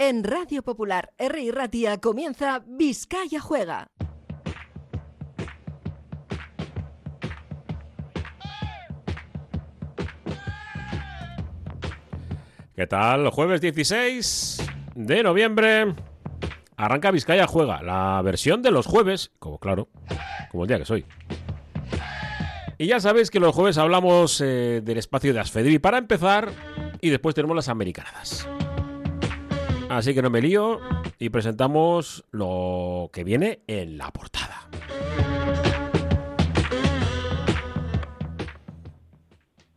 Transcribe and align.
En 0.00 0.22
Radio 0.22 0.62
Popular, 0.62 1.12
R. 1.18 1.50
Ratia 1.50 1.98
comienza 1.98 2.62
Vizcaya 2.64 3.40
Juega. 3.40 3.90
¿Qué 12.76 12.86
tal? 12.86 13.28
Jueves 13.30 13.60
16 13.60 14.70
de 14.94 15.22
noviembre. 15.24 15.96
Arranca 16.76 17.10
Vizcaya 17.10 17.48
Juega, 17.48 17.82
la 17.82 18.22
versión 18.22 18.62
de 18.62 18.70
los 18.70 18.86
jueves, 18.86 19.32
como 19.40 19.58
claro, 19.58 19.88
como 20.52 20.62
el 20.62 20.68
día 20.68 20.78
que 20.78 20.84
soy. 20.84 21.04
Y 22.78 22.86
ya 22.86 23.00
sabéis 23.00 23.32
que 23.32 23.40
los 23.40 23.52
jueves 23.52 23.78
hablamos 23.78 24.40
eh, 24.40 24.80
del 24.80 24.98
espacio 24.98 25.34
de 25.34 25.40
Asfedri 25.40 25.80
para 25.80 25.98
empezar 25.98 26.52
y 27.00 27.10
después 27.10 27.34
tenemos 27.34 27.56
las 27.56 27.68
americanadas. 27.68 28.48
Así 29.90 30.14
que 30.14 30.22
no 30.22 30.30
me 30.30 30.40
lío 30.40 30.80
y 31.18 31.30
presentamos 31.30 32.24
lo 32.30 33.10
que 33.12 33.24
viene 33.24 33.60
en 33.66 33.96
la 33.96 34.10
portada. 34.10 34.68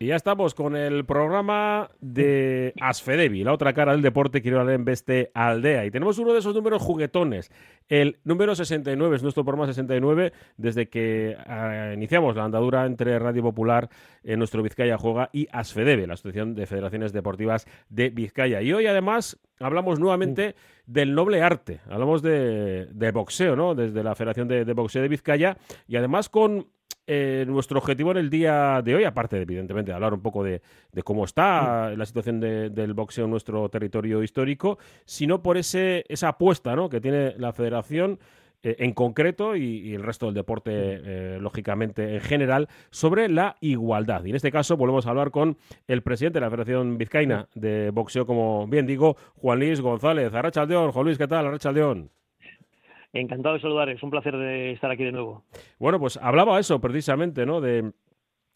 Y 0.01 0.07
ya 0.07 0.15
estamos 0.15 0.55
con 0.55 0.75
el 0.75 1.05
programa 1.05 1.91
de 1.99 2.73
Asfedevi, 2.81 3.43
la 3.43 3.53
otra 3.53 3.73
cara 3.73 3.91
del 3.91 4.01
deporte, 4.01 4.41
quiero 4.41 4.59
hablar 4.59 4.73
en 4.73 4.83
Beste 4.83 5.29
Aldea. 5.35 5.85
Y 5.85 5.91
tenemos 5.91 6.17
uno 6.17 6.33
de 6.33 6.39
esos 6.39 6.55
números 6.55 6.81
juguetones. 6.81 7.51
El 7.87 8.17
número 8.23 8.55
69 8.55 9.17
es 9.17 9.21
nuestro 9.21 9.45
programa 9.45 9.67
69 9.67 10.33
desde 10.57 10.89
que 10.89 11.37
ah, 11.45 11.91
iniciamos 11.93 12.35
la 12.35 12.45
andadura 12.45 12.87
entre 12.87 13.19
Radio 13.19 13.43
Popular, 13.43 13.91
en 14.23 14.39
nuestro 14.39 14.63
Vizcaya 14.63 14.97
Juega 14.97 15.29
y 15.33 15.47
Asfedeve, 15.51 16.07
la 16.07 16.15
Asociación 16.15 16.55
de 16.55 16.65
Federaciones 16.65 17.13
Deportivas 17.13 17.67
de 17.89 18.09
Vizcaya. 18.09 18.63
Y 18.63 18.73
hoy 18.73 18.87
además 18.87 19.39
hablamos 19.59 19.99
nuevamente 19.99 20.55
del 20.87 21.13
noble 21.13 21.43
arte, 21.43 21.79
hablamos 21.87 22.23
de, 22.23 23.11
boxeo, 23.13 23.55
¿no? 23.55 23.75
Desde 23.75 24.03
la 24.03 24.15
Federación 24.15 24.47
de 24.47 24.73
Boxeo 24.73 25.03
de 25.03 25.09
Vizcaya 25.09 25.57
y 25.87 25.95
además 25.97 26.27
con 26.27 26.65
eh, 27.07 27.45
nuestro 27.47 27.79
objetivo 27.79 28.11
en 28.11 28.17
el 28.17 28.29
día 28.29 28.81
de 28.83 28.95
hoy, 28.95 29.03
aparte 29.03 29.35
de, 29.35 29.41
evidentemente 29.43 29.91
de 29.91 29.95
hablar 29.95 30.13
un 30.13 30.21
poco 30.21 30.43
de, 30.43 30.61
cómo 31.03 31.25
está 31.25 31.95
la 31.95 32.05
situación 32.05 32.39
del 32.39 32.93
boxeo 32.93 33.25
en 33.25 33.31
nuestro 33.31 33.67
territorio 33.69 34.23
histórico, 34.23 34.77
sino 35.05 35.41
por 35.41 35.57
ese, 35.57 36.05
esa 36.09 36.29
apuesta 36.29 36.75
¿no? 36.75 36.89
que 36.89 37.01
tiene 37.01 37.33
la 37.37 37.53
federación 37.53 38.19
eh, 38.63 38.75
en 38.79 38.93
concreto 38.93 39.55
y, 39.55 39.95
el 39.95 40.03
resto 40.03 40.27
del 40.27 40.35
deporte, 40.35 40.71
eh, 40.73 41.37
lógicamente, 41.41 42.15
en 42.15 42.21
general, 42.21 42.69
sobre 42.91 43.27
la 43.27 43.57
igualdad. 43.59 44.23
Y 44.23 44.29
en 44.29 44.35
este 44.35 44.51
caso 44.51 44.77
volvemos 44.77 45.07
a 45.07 45.09
hablar 45.09 45.31
con 45.31 45.57
el 45.87 46.03
presidente 46.03 46.37
de 46.37 46.45
la 46.45 46.51
Federación 46.51 46.97
Vizcaína 46.97 47.47
de 47.55 47.89
Boxeo, 47.89 48.27
como 48.27 48.67
bien 48.67 48.85
digo, 48.85 49.17
Juan 49.35 49.59
Luis 49.59 49.81
González. 49.81 50.31
Arrachaldeón, 50.33 50.91
Juan 50.91 51.05
Luis, 51.05 51.17
¿qué 51.17 51.27
tal? 51.27 51.47
Arrachaldeón. 51.47 52.11
Encantado 53.13 53.55
de 53.55 53.61
saludar, 53.61 53.89
es 53.89 54.01
un 54.03 54.09
placer 54.09 54.37
de 54.37 54.71
estar 54.71 54.89
aquí 54.89 55.03
de 55.03 55.11
nuevo. 55.11 55.43
Bueno, 55.79 55.99
pues 55.99 56.17
hablaba 56.17 56.59
eso 56.59 56.79
precisamente, 56.79 57.45
¿no? 57.45 57.59
De, 57.59 57.91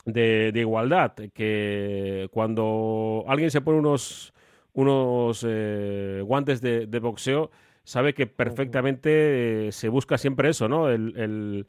de, 0.05 0.51
igualdad, 0.55 1.13
que 1.33 2.29
cuando 2.31 3.25
alguien 3.27 3.51
se 3.51 3.59
pone 3.59 3.79
unos, 3.79 4.33
unos 4.73 5.45
eh, 5.47 6.21
guantes 6.23 6.61
de, 6.61 6.99
boxeo, 6.99 7.51
sabe 7.83 8.13
que 8.13 8.27
perfectamente 8.27 9.67
eh, 9.67 9.71
se 9.73 9.89
busca 9.89 10.17
siempre 10.17 10.49
eso, 10.49 10.69
¿no? 10.69 10.89
El, 10.89 11.65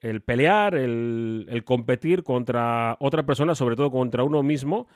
el, 0.00 0.20
pelear, 0.22 0.76
el, 0.76 1.46
el, 1.50 1.64
competir 1.64 2.22
contra 2.22 2.96
otra 3.00 3.24
persona, 3.24 3.54
sobre 3.54 3.76
todo 3.76 3.90
contra 3.90 4.24
uno 4.24 4.42
mismo, 4.42 4.88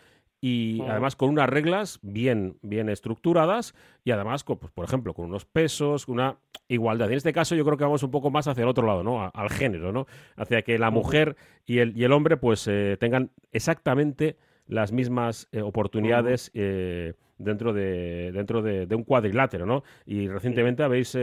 y 0.46 0.82
además 0.82 1.16
con 1.16 1.30
unas 1.30 1.48
reglas 1.48 1.98
bien, 2.02 2.58
bien 2.60 2.90
estructuradas 2.90 3.74
y 4.04 4.10
además, 4.10 4.44
pues, 4.44 4.58
por 4.74 4.84
ejemplo, 4.84 5.14
con 5.14 5.24
unos 5.24 5.46
pesos, 5.46 6.06
una 6.06 6.36
igualdad. 6.68 7.10
En 7.10 7.16
este 7.16 7.32
caso 7.32 7.54
yo 7.54 7.64
creo 7.64 7.78
que 7.78 7.84
vamos 7.84 8.02
un 8.02 8.10
poco 8.10 8.30
más 8.30 8.46
hacia 8.46 8.60
el 8.60 8.68
otro 8.68 8.86
lado, 8.86 9.02
¿no? 9.02 9.30
al 9.32 9.48
género, 9.48 9.90
¿no? 9.90 10.06
Hacia 10.36 10.60
que 10.60 10.78
la 10.78 10.90
mujer 10.90 11.36
y 11.64 11.78
el, 11.78 11.96
y 11.96 12.04
el 12.04 12.12
hombre 12.12 12.36
pues 12.36 12.68
eh, 12.68 12.98
tengan 13.00 13.30
exactamente 13.52 14.36
las 14.66 14.92
mismas 14.92 15.48
eh, 15.50 15.62
oportunidades 15.62 16.50
eh, 16.52 17.14
dentro 17.38 17.72
de 17.72 18.30
dentro 18.32 18.60
de, 18.60 18.94
un 18.94 19.04
cuadrilátero, 19.04 19.64
¿no? 19.64 19.82
Y 20.04 20.28
recientemente 20.28 20.82
habéis 20.82 21.14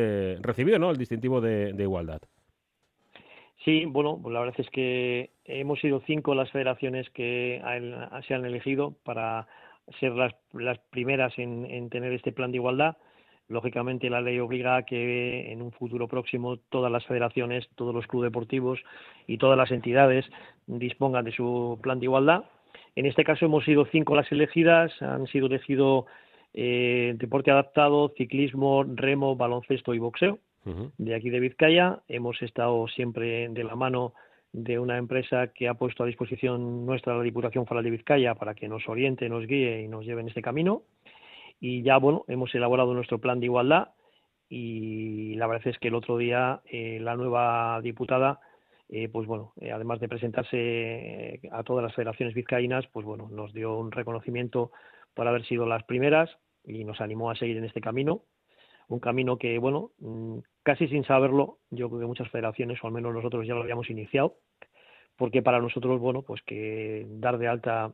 recibido, 0.42 0.80
¿no? 0.80 0.90
El 0.90 0.98
distintivo 0.98 1.42
de 1.42 1.76
igualdad. 1.78 2.22
Sí, 3.64 3.86
bueno, 3.86 4.20
pues 4.22 4.34
la 4.34 4.40
verdad 4.40 4.60
es 4.60 4.70
que 4.72 5.30
hemos 5.46 5.80
sido 5.80 6.02
cinco 6.08 6.34
las 6.34 6.50
federaciones 6.52 7.08
que 7.12 7.62
se 8.28 8.34
han 8.34 8.46
elegido 8.46 8.96
para 9.04 9.48
ser 10.00 10.14
las, 10.14 10.34
primeras 10.90 11.38
en, 11.38 11.90
tener 11.92 12.12
este 12.14 12.32
plan 12.32 12.52
de 12.52 12.58
igualdad. 12.58 12.98
Lógicamente, 13.50 14.10
la 14.10 14.22
ley 14.22 14.40
obliga 14.40 14.78
a 14.78 14.84
que 14.84 15.52
en 15.52 15.62
un 15.62 15.72
futuro 15.74 16.08
próximo 16.08 16.58
todas 16.58 16.92
las 16.92 17.06
federaciones, 17.06 17.70
todos 17.76 17.94
los 17.94 18.08
clubes 18.08 18.32
deportivos 18.32 18.80
y 19.28 19.38
todas 19.38 19.58
las 19.58 19.70
entidades 19.70 20.26
dispongan 20.66 21.26
de 21.26 21.32
su 21.34 21.78
plan 21.84 22.00
de 22.00 22.06
igualdad. 22.06 22.46
En 22.96 23.06
este 23.06 23.24
caso 23.24 23.46
hemos 23.46 23.64
sido 23.66 23.86
cinco 23.86 24.16
las 24.16 24.32
elegidas, 24.32 24.92
han 25.02 25.28
sido 25.28 25.46
elegido 25.46 26.08
eh, 26.54 27.14
deporte 27.18 27.52
adaptado, 27.52 28.12
ciclismo, 28.18 28.84
remo, 28.84 29.36
baloncesto 29.36 29.94
y 29.94 30.00
boxeo 30.00 30.40
de 30.64 31.16
aquí 31.16 31.30
de 31.30 31.40
Vizcaya. 31.40 32.02
Hemos 32.08 32.42
estado 32.42 32.88
siempre 32.88 33.50
de 33.50 33.64
la 33.64 33.76
mano 33.76 34.14
de 34.54 34.80
una 34.80 34.98
empresa 34.98 35.48
que 35.48 35.68
ha 35.68 35.74
puesto 35.76 36.04
a 36.04 36.08
disposición 36.08 36.86
nuestra 36.86 37.16
la 37.16 37.24
Diputación 37.24 37.66
Foral 37.66 37.84
de 37.84 37.92
Vizcaya 37.92 38.36
para 38.36 38.54
que 38.54 38.68
nos 38.68 38.88
oriente, 38.88 39.30
nos 39.30 39.48
guíe 39.48 39.82
y 39.82 39.88
nos 39.88 40.06
lleve 40.06 40.22
en 40.22 40.28
este 40.28 40.42
camino. 40.42 40.84
Y 41.60 41.84
ya, 41.84 41.98
bueno, 41.98 42.26
hemos 42.28 42.54
elaborado 42.54 42.94
nuestro 42.94 43.20
plan 43.20 43.40
de 43.40 43.46
igualdad 43.46 43.90
y 44.50 45.36
la 45.36 45.48
verdad 45.48 45.68
es 45.68 45.80
que 45.80 45.88
el 45.88 45.96
otro 45.96 46.18
día 46.18 46.62
eh, 46.66 47.00
la 47.00 47.16
nueva 47.16 47.80
diputada, 47.82 48.40
eh, 48.90 49.08
pues 49.10 49.28
bueno, 49.28 49.54
eh, 49.62 49.72
además 49.72 50.00
de 50.00 50.10
presentarse 50.10 51.40
a 51.52 51.64
todas 51.64 51.84
las 51.84 51.96
federaciones 51.96 52.36
vizcaínas, 52.36 52.86
pues 52.92 53.06
bueno, 53.06 53.30
nos 53.32 53.54
dio 53.54 53.78
un 53.78 53.92
reconocimiento 53.92 54.72
por 55.14 55.28
haber 55.28 55.46
sido 55.46 55.66
las 55.66 55.84
primeras 55.84 56.30
y 56.66 56.84
nos 56.84 57.00
animó 57.00 57.32
a 57.32 57.36
seguir 57.36 57.58
en 57.58 57.66
este 57.66 57.82
camino 57.82 58.24
un 58.92 59.00
camino 59.00 59.38
que, 59.38 59.58
bueno, 59.58 59.92
mm, 60.00 60.40
casi 60.64 60.88
sin 60.88 61.04
saberlo, 61.04 61.60
yo 61.70 61.90
creo 61.90 62.02
que 62.02 62.08
muchas 62.08 62.30
federaciones, 62.30 62.84
o 62.84 62.88
al 62.88 62.94
menos 62.94 63.14
nosotros 63.14 63.46
ya 63.48 63.54
lo 63.54 63.62
habíamos 63.62 63.90
iniciado, 63.90 64.38
porque 65.16 65.42
para 65.42 65.60
nosotros, 65.60 66.00
bueno, 66.00 66.22
pues 66.22 66.42
que 66.44 67.06
dar 67.10 67.38
de 67.38 67.48
alta 67.48 67.94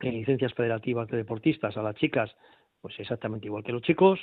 en 0.00 0.14
licencias 0.14 0.54
federativas 0.54 1.08
de 1.08 1.16
deportistas 1.16 1.76
a 1.76 1.82
las 1.82 1.96
chicas, 1.96 2.34
pues 2.80 2.98
exactamente 3.00 3.46
igual 3.46 3.64
que 3.64 3.72
los 3.72 3.82
chicos, 3.82 4.20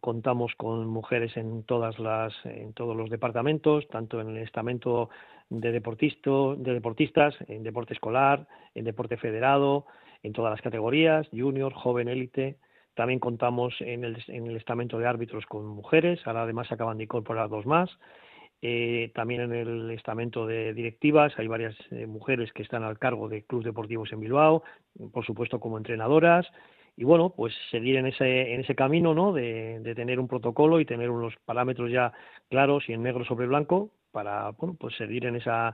contamos 0.00 0.54
con 0.56 0.86
mujeres 0.86 1.36
en 1.36 1.64
todas 1.64 1.98
las 1.98 2.34
en 2.44 2.74
todos 2.74 2.94
los 2.94 3.08
departamentos 3.08 3.88
tanto 3.88 4.20
en 4.20 4.28
el 4.28 4.38
estamento 4.38 5.08
de 5.48 5.72
deportistas 5.72 6.62
de 6.62 6.74
deportistas 6.74 7.34
en 7.46 7.62
deporte 7.62 7.94
escolar 7.94 8.46
en 8.74 8.84
deporte 8.84 9.16
federado 9.16 9.86
en 10.22 10.34
todas 10.34 10.50
las 10.50 10.60
categorías 10.60 11.26
junior 11.32 11.72
joven 11.72 12.08
élite 12.08 12.58
también 12.98 13.20
contamos 13.20 13.76
en 13.78 14.02
el, 14.02 14.20
en 14.26 14.48
el 14.48 14.56
estamento 14.56 14.98
de 14.98 15.06
árbitros 15.06 15.46
con 15.46 15.64
mujeres, 15.64 16.18
ahora 16.26 16.42
además 16.42 16.72
acaban 16.72 16.98
de 16.98 17.04
incorporar 17.04 17.48
dos 17.48 17.64
más. 17.64 17.88
Eh, 18.60 19.12
también 19.14 19.40
en 19.42 19.52
el 19.52 19.90
estamento 19.92 20.48
de 20.48 20.74
directivas 20.74 21.32
hay 21.38 21.46
varias 21.46 21.76
eh, 21.92 22.08
mujeres 22.08 22.52
que 22.52 22.64
están 22.64 22.82
al 22.82 22.98
cargo 22.98 23.28
de 23.28 23.44
clubes 23.44 23.66
deportivos 23.66 24.12
en 24.12 24.18
Bilbao, 24.18 24.64
por 25.12 25.24
supuesto 25.24 25.60
como 25.60 25.78
entrenadoras. 25.78 26.44
Y 26.96 27.04
bueno, 27.04 27.32
pues 27.36 27.54
seguir 27.70 27.94
en 27.94 28.06
ese, 28.06 28.52
en 28.52 28.62
ese 28.62 28.74
camino 28.74 29.14
¿no? 29.14 29.32
de, 29.32 29.78
de 29.78 29.94
tener 29.94 30.18
un 30.18 30.26
protocolo 30.26 30.80
y 30.80 30.84
tener 30.84 31.08
unos 31.08 31.34
parámetros 31.44 31.92
ya 31.92 32.12
claros 32.50 32.88
y 32.88 32.94
en 32.94 33.04
negro 33.04 33.24
sobre 33.24 33.46
blanco 33.46 33.90
para 34.10 34.50
bueno, 34.58 34.74
pues 34.76 34.96
seguir 34.96 35.24
en 35.26 35.36
esa, 35.36 35.72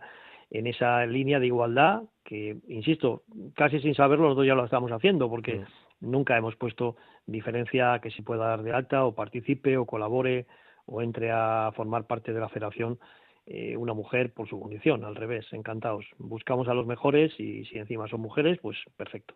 en 0.51 0.67
esa 0.67 1.07
línea 1.07 1.41
de 1.41 1.47
igualdad 1.47 2.03
que, 2.23 2.59
insisto, 2.69 3.23
casi 3.55 3.81
sin 3.81 3.95
saberlo 3.95 4.25
nosotros 4.25 4.47
ya 4.47 4.55
lo 4.55 4.67
estamos 4.67 4.93
haciendo 4.93 5.31
porque 5.31 5.65
nunca 6.05 6.37
hemos 6.37 6.57
puesto 6.57 6.97
diferencia 7.27 7.99
que 8.03 8.11
se 8.11 8.23
pueda 8.23 8.47
dar 8.47 8.63
de 8.63 8.73
alta 8.73 9.05
o 9.05 9.15
participe 9.15 9.77
o 9.77 9.87
colabore 9.87 10.47
o 10.87 11.03
entre 11.03 11.31
a 11.33 11.73
formar 11.75 12.07
parte 12.07 12.33
de 12.33 12.41
la 12.41 12.49
federación 12.49 12.99
eh, 13.47 13.77
una 13.77 13.93
mujer 13.93 14.33
por 14.33 14.49
su 14.49 14.59
condición, 14.59 15.05
al 15.05 15.17
revés, 15.17 15.45
encantados. 15.53 16.07
Buscamos 16.17 16.67
a 16.69 16.73
los 16.73 16.87
mejores 16.87 17.39
y 17.39 17.67
si 17.67 17.77
encima 17.77 18.09
son 18.09 18.23
mujeres, 18.23 18.59
pues 18.63 18.79
perfecto. 18.97 19.35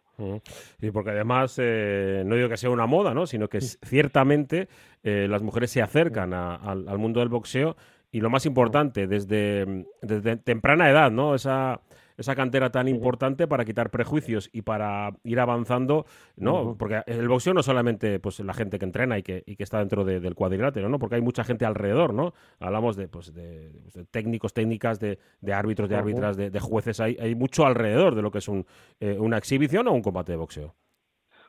Y 0.81 0.91
porque 0.91 1.11
además, 1.11 1.59
eh, 1.63 2.23
no 2.25 2.35
digo 2.35 2.49
que 2.49 2.57
sea 2.57 2.71
una 2.71 2.87
moda, 2.87 3.13
¿no? 3.13 3.27
sino 3.27 3.49
que 3.49 3.61
ciertamente 3.61 4.69
eh, 5.03 5.27
las 5.29 5.43
mujeres 5.43 5.71
se 5.71 5.83
acercan 5.83 6.33
al 6.33 6.99
mundo 6.99 7.21
del 7.21 7.29
boxeo 7.29 7.77
y 8.11 8.23
lo 8.23 8.31
más 8.31 8.47
importante, 8.47 9.07
desde, 9.07 9.85
desde 10.01 10.37
temprana 10.39 10.89
edad, 10.89 11.11
¿no? 11.11 11.35
Esa 11.35 11.83
esa 12.19 12.35
cantera 12.35 12.71
tan 12.71 12.89
importante 12.89 13.47
para 13.47 13.65
quitar 13.65 13.91
prejuicios 13.91 14.51
y 14.53 14.63
para 14.63 15.13
ir 15.25 15.41
avanzando, 15.41 16.05
¿no? 16.37 16.77
Porque 16.77 17.03
el 17.07 17.29
boxeo 17.29 17.55
no 17.55 17.63
solamente 17.63 18.19
pues 18.19 18.41
la 18.41 18.53
gente 18.53 18.79
que 18.79 18.85
entrena 18.85 19.19
y 19.19 19.23
que, 19.23 19.45
y 19.47 19.57
que 19.57 19.63
está 19.63 19.79
dentro 19.79 20.05
del 20.05 20.35
cuadrilátero, 20.35 20.89
¿no? 20.89 20.99
Porque 20.99 21.15
hay 21.15 21.23
mucha 21.23 21.45
gente 21.45 21.65
alrededor, 21.65 22.13
¿no? 22.13 22.35
Hablamos 22.59 22.97
de, 22.97 23.09
pues, 23.09 23.33
de, 23.33 23.71
pues, 23.93 24.07
técnicos, 24.11 24.53
técnicas, 24.53 24.99
de, 24.99 25.19
árbitros, 25.53 25.89
de 25.89 25.97
árbitras, 25.97 26.37
de, 26.37 26.61
jueces, 26.61 27.01
hay, 27.01 27.17
hay 27.21 27.35
mucho 27.35 27.65
alrededor 27.65 28.17
de 28.17 28.23
lo 28.23 28.31
que 28.31 28.39
es 28.39 28.49
un, 28.49 28.67
eh, 29.01 29.17
una 29.19 29.39
exhibición 29.39 29.87
o 29.87 29.93
un 29.93 30.03
combate 30.03 30.33
de 30.33 30.39
boxeo. 30.39 30.75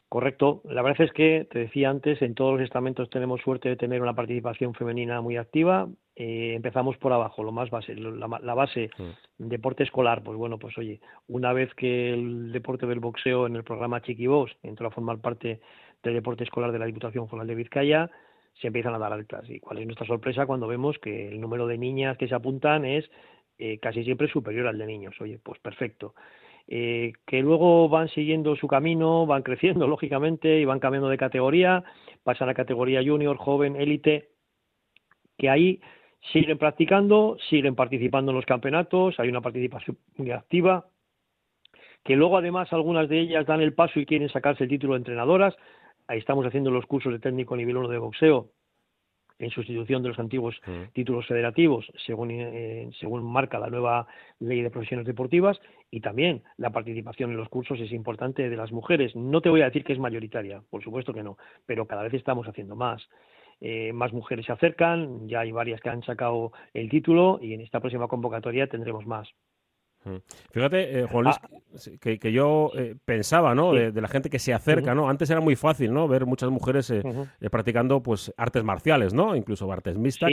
Correcto. 0.09 0.63
La 0.65 0.81
verdad 0.81 1.05
es 1.05 1.13
que, 1.13 1.47
te 1.51 1.59
decía 1.59 1.91
antes, 1.91 2.19
en 2.23 2.33
todos 2.33 2.53
los 2.53 2.63
estamentos 2.63 3.11
tenemos 3.11 3.41
suerte 3.41 3.69
de 3.69 3.75
tener 3.75 4.01
una 4.01 4.15
participación 4.15 4.73
femenina 4.73 5.21
muy 5.21 5.37
activa. 5.37 5.87
Eh, 6.15 6.53
empezamos 6.55 6.97
por 6.97 7.13
abajo, 7.13 7.43
lo 7.43 7.51
más 7.51 7.69
base, 7.69 7.93
la, 7.93 8.53
base, 8.55 8.89
mm. 8.97 9.47
deporte 9.47 9.83
escolar. 9.83 10.23
Pues 10.23 10.35
bueno, 10.35 10.57
pues 10.57 10.75
oye, 10.79 10.99
una 11.27 11.53
vez 11.53 11.71
que 11.75 12.11
el 12.11 12.51
deporte 12.51 12.87
del 12.87 12.99
boxeo 12.99 13.45
en 13.45 13.55
el 13.55 13.63
programa 13.63 14.01
Chiqui 14.01 14.25
Box 14.25 14.51
entró 14.63 14.87
a 14.87 14.91
formar 14.91 15.19
parte 15.19 15.61
del 16.01 16.15
deporte 16.15 16.43
escolar 16.43 16.71
de 16.71 16.79
la 16.79 16.87
Diputación 16.87 17.29
Foral 17.29 17.45
de 17.45 17.53
Vizcaya, 17.53 18.09
se 18.59 18.67
empiezan 18.67 18.95
a 18.95 18.99
dar 18.99 19.13
altas. 19.13 19.47
¿Y 19.47 19.59
cuál 19.59 19.77
es 19.77 19.85
nuestra 19.85 20.07
sorpresa 20.07 20.47
cuando 20.47 20.67
vemos 20.67 20.97
que 20.97 21.27
el 21.27 21.39
número 21.39 21.67
de 21.67 21.77
niñas 21.77 22.17
que 22.17 22.27
se 22.27 22.33
apuntan 22.33 22.83
es 22.83 23.07
eh, 23.59 23.77
casi 23.77 24.03
siempre 24.03 24.27
superior 24.27 24.65
al 24.65 24.79
de 24.79 24.87
niños? 24.87 25.13
Oye, 25.21 25.37
pues 25.37 25.59
perfecto. 25.59 26.15
Eh, 26.71 27.13
que 27.25 27.41
luego 27.41 27.89
van 27.89 28.09
siguiendo 28.09 28.55
su 28.55 28.67
camino, 28.67 29.25
van 29.25 29.41
creciendo 29.41 29.87
lógicamente 29.87 30.59
y 30.59 30.65
van 30.65 30.79
cambiando 30.79 31.09
de 31.09 31.17
categoría, 31.17 31.83
pasan 32.23 32.47
a 32.49 32.53
categoría 32.53 33.01
junior, 33.03 33.37
joven, 33.37 33.75
élite, 33.75 34.29
que 35.35 35.49
ahí 35.49 35.81
siguen 36.31 36.59
practicando, 36.59 37.37
siguen 37.49 37.73
participando 37.73 38.31
en 38.31 38.35
los 38.35 38.45
campeonatos, 38.45 39.19
hay 39.19 39.29
una 39.29 39.41
participación 39.41 39.97
muy 40.17 40.29
activa, 40.29 40.85
que 42.03 42.15
luego 42.15 42.37
además 42.37 42.71
algunas 42.71 43.09
de 43.09 43.19
ellas 43.19 43.47
dan 43.47 43.61
el 43.61 43.73
paso 43.73 43.99
y 43.99 44.05
quieren 44.05 44.29
sacarse 44.29 44.65
el 44.65 44.69
título 44.69 44.93
de 44.93 44.99
entrenadoras, 44.99 45.55
ahí 46.07 46.19
estamos 46.19 46.45
haciendo 46.45 46.69
los 46.69 46.85
cursos 46.85 47.11
de 47.11 47.19
técnico 47.19 47.57
nivel 47.57 47.77
1 47.77 47.87
de 47.87 47.97
boxeo 47.97 48.51
en 49.39 49.49
sustitución 49.49 50.03
de 50.03 50.09
los 50.09 50.19
antiguos 50.19 50.55
mm. 50.67 50.93
títulos 50.93 51.25
federativos, 51.25 51.91
según, 52.05 52.29
eh, 52.31 52.89
según 52.99 53.23
marca 53.23 53.57
la 53.57 53.69
nueva 53.69 54.07
ley 54.39 54.61
de 54.61 54.69
profesiones 54.69 55.05
deportivas, 55.05 55.59
y 55.89 56.01
también 56.01 56.43
la 56.57 56.69
participación 56.69 57.31
en 57.31 57.37
los 57.37 57.49
cursos 57.49 57.79
es 57.79 57.91
importante 57.91 58.49
de 58.49 58.57
las 58.57 58.71
mujeres. 58.71 59.15
No 59.15 59.41
te 59.41 59.49
voy 59.49 59.61
a 59.61 59.65
decir 59.65 59.83
que 59.83 59.93
es 59.93 59.99
mayoritaria, 59.99 60.61
por 60.69 60.83
supuesto 60.83 61.13
que 61.13 61.23
no, 61.23 61.37
pero 61.65 61.87
cada 61.87 62.03
vez 62.03 62.13
estamos 62.13 62.47
haciendo 62.47 62.75
más. 62.75 63.07
Eh, 63.61 63.91
más 63.91 64.13
mujeres 64.13 64.45
se 64.45 64.53
acercan, 64.53 65.27
ya 65.27 65.41
hay 65.41 65.51
varias 65.51 65.81
que 65.81 65.89
han 65.89 66.03
sacado 66.03 66.53
el 66.73 66.89
título 66.89 67.39
y 67.41 67.53
en 67.53 67.61
esta 67.61 67.79
próxima 67.79 68.07
convocatoria 68.07 68.67
tendremos 68.67 69.05
más. 69.05 69.27
Fíjate, 70.51 70.99
eh, 70.99 71.05
Juan 71.05 71.25
Luis, 71.25 71.35
ah. 71.41 71.89
que, 71.99 72.31
yo 72.31 72.71
eh, 72.75 72.95
pensaba, 73.03 73.53
¿no? 73.53 73.73
De, 73.73 73.91
la 73.91 74.07
gente 74.07 74.29
que 74.29 74.39
se 74.39 74.53
acerca, 74.53 74.95
¿no? 74.95 75.09
Antes 75.09 75.29
era 75.29 75.41
muy 75.41 75.55
fácil, 75.55 75.93
¿no? 75.93 76.07
Ver 76.07 76.25
muchas 76.25 76.49
mujeres 76.49 76.89
eh, 76.89 77.03
practicando, 77.51 78.01
pues, 78.01 78.33
artes 78.37 78.63
marciales, 78.63 79.13
¿no? 79.13 79.35
Incluso 79.35 79.71
artes 79.71 79.97
mixtas. 79.97 80.31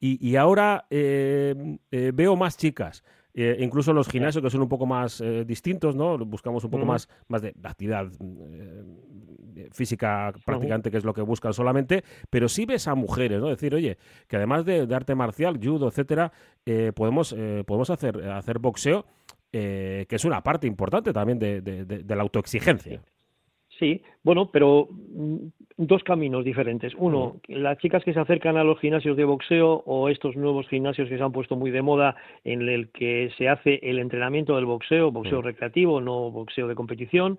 Y, 0.00 0.36
ahora 0.36 0.86
veo 0.90 2.36
más 2.36 2.56
chicas. 2.56 3.02
Incluso 3.36 3.92
los 3.92 4.08
gimnasios 4.08 4.42
que 4.42 4.50
son 4.50 4.62
un 4.62 4.68
poco 4.68 4.86
más 4.86 5.22
distintos, 5.46 5.94
¿no? 5.94 6.16
Buscamos 6.18 6.64
un 6.64 6.70
poco 6.70 6.86
más, 6.86 7.08
más 7.28 7.42
de, 7.42 7.54
actividad 7.62 8.08
física 9.72 10.32
practicante, 10.44 10.90
que 10.90 10.96
es 10.96 11.04
lo 11.04 11.12
que 11.12 11.20
buscan 11.20 11.52
solamente, 11.52 12.02
pero 12.30 12.48
sí 12.48 12.64
ves 12.64 12.88
a 12.88 12.94
mujeres, 12.94 13.40
¿no? 13.40 13.48
Decir, 13.48 13.74
oye, 13.74 13.98
que 14.26 14.36
además 14.36 14.64
de, 14.64 14.88
arte 14.94 15.14
marcial, 15.14 15.60
judo, 15.62 15.88
etcétera, 15.88 16.32
podemos, 16.94 17.36
podemos 17.66 17.90
hacer, 17.90 18.30
hacer 18.30 18.58
boxeo 18.58 19.04
eh, 19.58 20.04
que 20.06 20.16
es 20.16 20.24
una 20.26 20.42
parte 20.42 20.66
importante 20.66 21.14
también 21.14 21.38
de, 21.38 22.04
la 22.06 22.22
autoexigencia. 22.22 23.00
Sí, 23.78 24.02
bueno, 24.22 24.50
pero 24.50 24.88
mm, 24.90 25.36
dos 25.76 26.02
caminos 26.02 26.44
diferentes. 26.44 26.94
Uno, 26.96 27.36
las 27.48 27.78
chicas 27.78 28.02
que 28.04 28.14
se 28.14 28.20
acercan 28.20 28.56
a 28.56 28.64
los 28.64 28.78
gimnasios 28.80 29.16
de 29.16 29.24
boxeo 29.24 29.82
o 29.84 30.08
estos 30.08 30.34
nuevos 30.36 30.66
gimnasios 30.68 31.08
que 31.08 31.18
se 31.18 31.22
han 31.22 31.32
puesto 31.32 31.56
muy 31.56 31.70
de 31.70 31.82
moda 31.82 32.16
en 32.44 32.66
el 32.68 32.88
que 32.90 33.30
se 33.36 33.48
hace 33.48 33.80
el 33.82 33.98
entrenamiento 33.98 34.56
del 34.56 34.64
boxeo, 34.64 35.10
boxeo 35.10 35.42
recreativo, 35.42 36.00
no 36.00 36.30
boxeo 36.30 36.68
de 36.68 36.74
competición, 36.74 37.38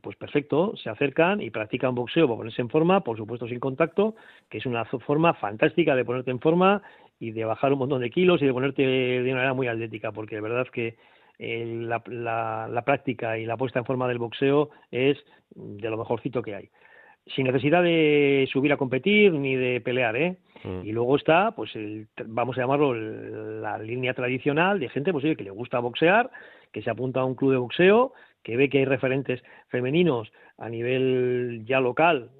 pues 0.00 0.16
perfecto, 0.16 0.74
se 0.76 0.90
acercan 0.90 1.40
y 1.40 1.50
practican 1.50 1.94
boxeo 1.94 2.26
para 2.26 2.38
ponerse 2.38 2.62
en 2.62 2.70
forma, 2.70 3.00
por 3.00 3.16
supuesto 3.16 3.46
sin 3.46 3.60
contacto, 3.60 4.16
que 4.48 4.58
es 4.58 4.66
una 4.66 4.84
forma 4.84 5.34
fantástica 5.34 5.94
de 5.94 6.04
ponerte 6.04 6.30
en 6.30 6.40
forma 6.40 6.82
y 7.20 7.30
de 7.30 7.44
bajar 7.44 7.72
un 7.72 7.80
montón 7.80 8.00
de 8.00 8.10
kilos 8.10 8.42
y 8.42 8.46
de 8.46 8.52
ponerte 8.52 8.82
de 8.82 9.22
una 9.24 9.36
manera 9.36 9.54
muy 9.54 9.68
atlética, 9.68 10.12
porque 10.12 10.36
de 10.36 10.40
verdad 10.40 10.66
que 10.72 10.96
la, 11.38 12.02
la, 12.70 12.82
práctica 12.82 13.38
y 13.38 13.44
la 13.44 13.56
puesta 13.56 13.78
en 13.78 13.84
forma 13.84 14.08
del 14.08 14.18
boxeo 14.18 14.70
es 14.90 15.18
de 15.50 15.90
lo 15.90 15.98
mejorcito 15.98 16.42
que 16.42 16.54
hay. 16.54 16.70
Sin 17.34 17.46
necesidad 17.46 17.82
de 17.82 18.48
subir 18.52 18.72
a 18.72 18.76
competir 18.76 19.32
ni 19.32 19.56
de 19.56 19.80
pelear, 19.80 20.16
¿eh? 20.16 20.36
Mm. 20.62 20.84
Y 20.84 20.92
luego 20.92 21.16
está, 21.16 21.50
pues, 21.52 21.74
el, 21.74 22.06
vamos 22.26 22.56
a 22.56 22.60
llamarlo 22.60 22.94
la 22.94 23.78
línea 23.78 24.14
tradicional 24.14 24.78
de 24.78 24.88
gente 24.88 25.12
pues, 25.12 25.24
que 25.36 25.44
le 25.44 25.50
gusta 25.50 25.80
boxear, 25.80 26.30
que 26.72 26.82
se 26.82 26.90
apunta 26.90 27.20
a 27.20 27.24
un 27.24 27.34
club 27.34 27.52
de 27.52 27.58
boxeo, 27.58 28.12
que 28.42 28.56
ve 28.56 28.68
que 28.68 28.78
hay 28.78 28.84
referentes 28.84 29.42
femeninos 29.68 30.30
a 30.56 30.68
nivel 30.68 31.64
ya 31.66 31.80
local. 31.80 32.30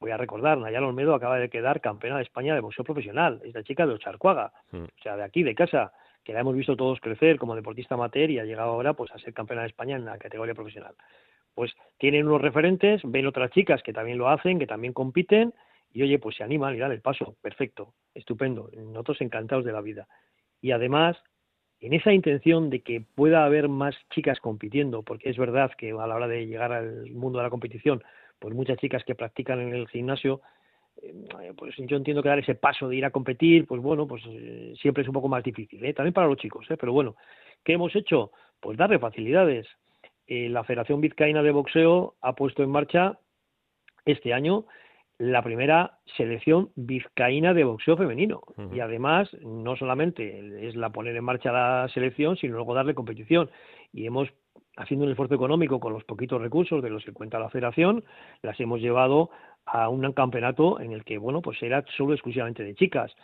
Voy 0.00 0.10
a 0.10 0.18
recordar, 0.18 0.58
Nayala 0.58 0.86
Olmedo 0.86 1.14
acaba 1.14 1.38
de 1.38 1.48
quedar 1.48 1.80
campeona 1.80 2.18
de 2.18 2.24
España 2.24 2.54
de 2.54 2.60
boxeo 2.60 2.84
profesional, 2.84 3.40
esta 3.42 3.62
chica 3.62 3.86
de 3.86 3.94
Ocharcuaga, 3.94 4.52
mm. 4.70 4.84
o 4.84 5.02
sea, 5.02 5.16
de 5.16 5.24
aquí, 5.24 5.42
de 5.42 5.54
casa 5.54 5.92
que 6.26 6.32
la 6.32 6.40
hemos 6.40 6.56
visto 6.56 6.74
todos 6.76 6.98
crecer 7.00 7.38
como 7.38 7.54
deportista 7.54 7.94
amateur 7.94 8.28
y 8.28 8.40
ha 8.40 8.44
llegado 8.44 8.70
ahora 8.70 8.94
pues 8.94 9.12
a 9.12 9.18
ser 9.18 9.32
campeona 9.32 9.62
de 9.62 9.68
España 9.68 9.94
en 9.94 10.04
la 10.04 10.18
categoría 10.18 10.54
profesional. 10.54 10.96
Pues 11.54 11.72
tienen 11.98 12.26
unos 12.26 12.42
referentes, 12.42 13.00
ven 13.04 13.28
otras 13.28 13.52
chicas 13.52 13.80
que 13.84 13.92
también 13.92 14.18
lo 14.18 14.28
hacen, 14.28 14.58
que 14.58 14.66
también 14.66 14.92
compiten 14.92 15.54
y 15.92 16.02
oye, 16.02 16.18
pues 16.18 16.34
se 16.34 16.42
animan 16.42 16.74
y 16.74 16.78
dan 16.78 16.90
el 16.90 17.00
paso, 17.00 17.36
perfecto, 17.40 17.94
estupendo, 18.12 18.68
nosotros 18.76 19.20
encantados 19.20 19.64
de 19.64 19.70
la 19.70 19.80
vida. 19.80 20.08
Y 20.60 20.72
además, 20.72 21.16
en 21.78 21.92
esa 21.92 22.12
intención 22.12 22.70
de 22.70 22.80
que 22.82 23.04
pueda 23.14 23.44
haber 23.44 23.68
más 23.68 23.94
chicas 24.10 24.40
compitiendo, 24.40 25.04
porque 25.04 25.30
es 25.30 25.38
verdad 25.38 25.70
que 25.78 25.92
a 25.92 26.06
la 26.08 26.16
hora 26.16 26.26
de 26.26 26.44
llegar 26.44 26.72
al 26.72 27.08
mundo 27.12 27.38
de 27.38 27.44
la 27.44 27.50
competición, 27.50 28.02
pues 28.40 28.52
muchas 28.52 28.78
chicas 28.78 29.04
que 29.04 29.14
practican 29.14 29.60
en 29.60 29.76
el 29.76 29.86
gimnasio 29.86 30.40
pues 31.56 31.74
yo 31.76 31.96
entiendo 31.96 32.22
que 32.22 32.28
dar 32.28 32.38
ese 32.38 32.54
paso 32.54 32.88
de 32.88 32.96
ir 32.96 33.04
a 33.04 33.10
competir, 33.10 33.66
pues 33.66 33.80
bueno, 33.80 34.06
pues 34.06 34.22
eh, 34.28 34.74
siempre 34.80 35.02
es 35.02 35.08
un 35.08 35.14
poco 35.14 35.28
más 35.28 35.42
difícil, 35.42 35.84
¿eh? 35.84 35.94
también 35.94 36.14
para 36.14 36.26
los 36.26 36.38
chicos, 36.38 36.66
¿eh? 36.70 36.76
pero 36.76 36.92
bueno, 36.92 37.16
¿qué 37.64 37.74
hemos 37.74 37.94
hecho? 37.94 38.32
Pues 38.60 38.78
darle 38.78 38.98
facilidades. 38.98 39.66
la 40.26 40.64
Federación 40.64 41.00
Vizcaína 41.00 41.42
de 41.42 41.50
Boxeo 41.50 42.14
ha 42.20 42.34
puesto 42.34 42.62
en 42.62 42.70
marcha 42.70 43.18
este 44.04 44.32
año 44.32 44.66
la 45.18 45.42
primera 45.42 45.98
selección 46.16 46.70
vizcaína 46.74 47.54
de 47.54 47.64
boxeo 47.64 47.96
femenino. 47.96 48.42
Y 48.72 48.80
además, 48.80 49.34
no 49.40 49.74
solamente 49.76 50.68
es 50.68 50.76
la 50.76 50.90
poner 50.90 51.16
en 51.16 51.24
marcha 51.24 51.52
la 51.52 51.88
selección, 51.92 52.36
sino 52.36 52.56
luego 52.56 52.74
darle 52.74 52.94
competición. 52.94 53.50
Y 53.94 54.06
hemos, 54.06 54.28
haciendo 54.76 55.06
un 55.06 55.12
esfuerzo 55.12 55.34
económico 55.34 55.80
con 55.80 55.94
los 55.94 56.04
poquitos 56.04 56.40
recursos 56.40 56.82
de 56.82 56.90
los 56.90 57.02
que 57.02 57.14
cuenta 57.14 57.38
la 57.38 57.48
federación, 57.48 58.04
las 58.42 58.60
hemos 58.60 58.80
llevado 58.80 59.30
a 59.66 59.88
un 59.88 60.10
campeonato 60.12 60.80
en 60.80 60.92
el 60.92 61.04
que, 61.04 61.18
bueno, 61.18 61.42
pues 61.42 61.62
era 61.62 61.84
solo 61.96 62.14
exclusivamente 62.14 62.62
de 62.62 62.74
chicas, 62.74 63.14